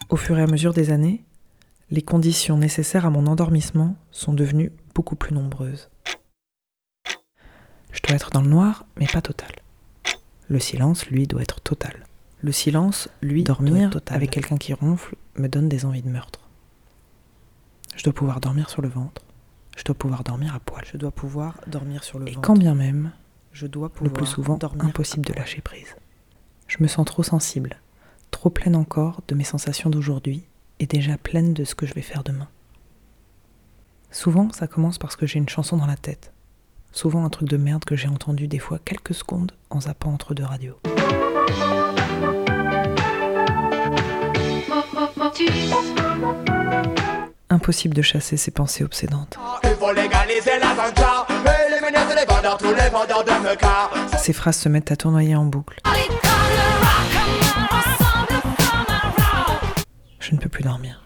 [0.09, 1.25] Au fur et à mesure des années,
[1.89, 5.89] les conditions nécessaires à mon endormissement sont devenues beaucoup plus nombreuses.
[7.97, 9.51] Je dois être dans le noir, mais pas total.
[10.49, 12.05] Le silence, lui, doit être total.
[12.41, 16.41] Le silence, lui, dormir avec quelqu'un qui ronfle, me donne des envies de meurtre.
[17.95, 19.23] Je dois pouvoir dormir sur le ventre.
[19.75, 20.85] Je dois pouvoir dormir à poil.
[20.85, 23.11] Je dois pouvoir dormir sur le Et quand bien même,
[23.51, 25.95] je dois pouvoir le plus souvent, impossible de lâcher prise.
[26.67, 27.77] Je me sens trop sensible,
[28.29, 30.43] trop pleine encore de mes sensations d'aujourd'hui
[30.79, 32.47] et déjà pleine de ce que je vais faire demain.
[34.11, 36.31] Souvent, ça commence parce que j'ai une chanson dans la tête.
[36.91, 40.33] Souvent un truc de merde que j'ai entendu des fois quelques secondes en zappant entre
[40.33, 40.79] deux radios.
[47.49, 49.37] Impossible de chasser ces pensées obsédantes.
[54.17, 55.81] Ces phrases se mettent à tournoyer en boucle.
[60.19, 61.01] Je ne peux plus dormir.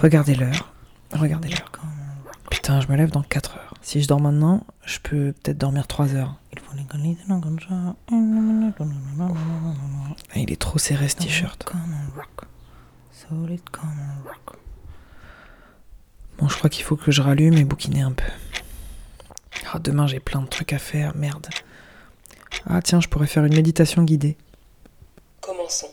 [0.00, 0.72] Regardez l'heure.
[1.12, 1.72] Regardez l'heure.
[2.54, 3.74] Putain, je me lève dans 4 heures.
[3.82, 6.36] Si je dors maintenant, je peux peut-être dormir 3 heures.
[10.36, 11.72] Il est trop serré ce t-shirt.
[16.38, 18.30] Bon, je crois qu'il faut que je rallume et bouquiner un peu.
[19.72, 21.48] Ah, demain j'ai plein de trucs à faire, merde.
[22.66, 24.36] Ah tiens, je pourrais faire une méditation guidée.
[25.40, 25.90] Commençons.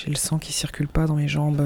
[0.00, 1.60] J'ai le sang qui circule pas dans mes jambes.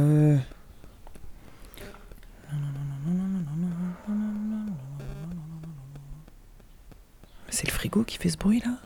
[7.51, 8.79] C'est le frigo qui fait ce bruit là?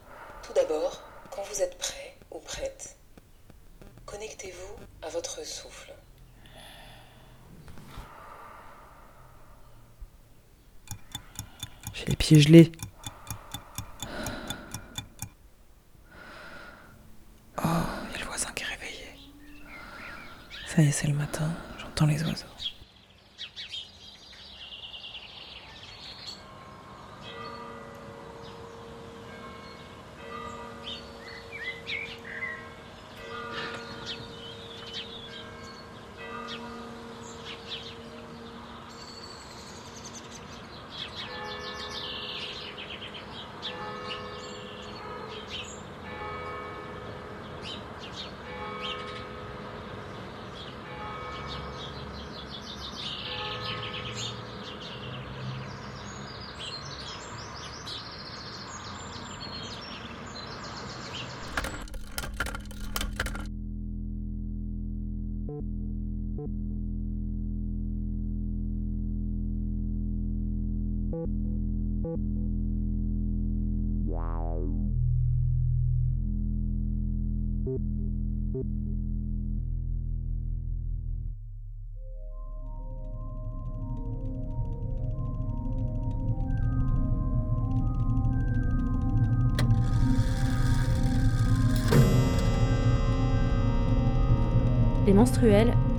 [0.43, 2.97] Tout d'abord, quand vous êtes prêt ou prête,
[4.05, 5.95] connectez-vous à votre souffle.
[11.95, 12.73] J'ai les pieds gelés.
[17.59, 17.69] Oh,
[18.09, 19.07] il y a le voisin qui est réveillé.
[20.77, 21.49] Ça y est, c'est le matin,
[21.79, 22.45] j'entends les oiseaux.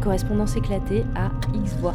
[0.01, 1.93] Correspondance éclatée à X voix.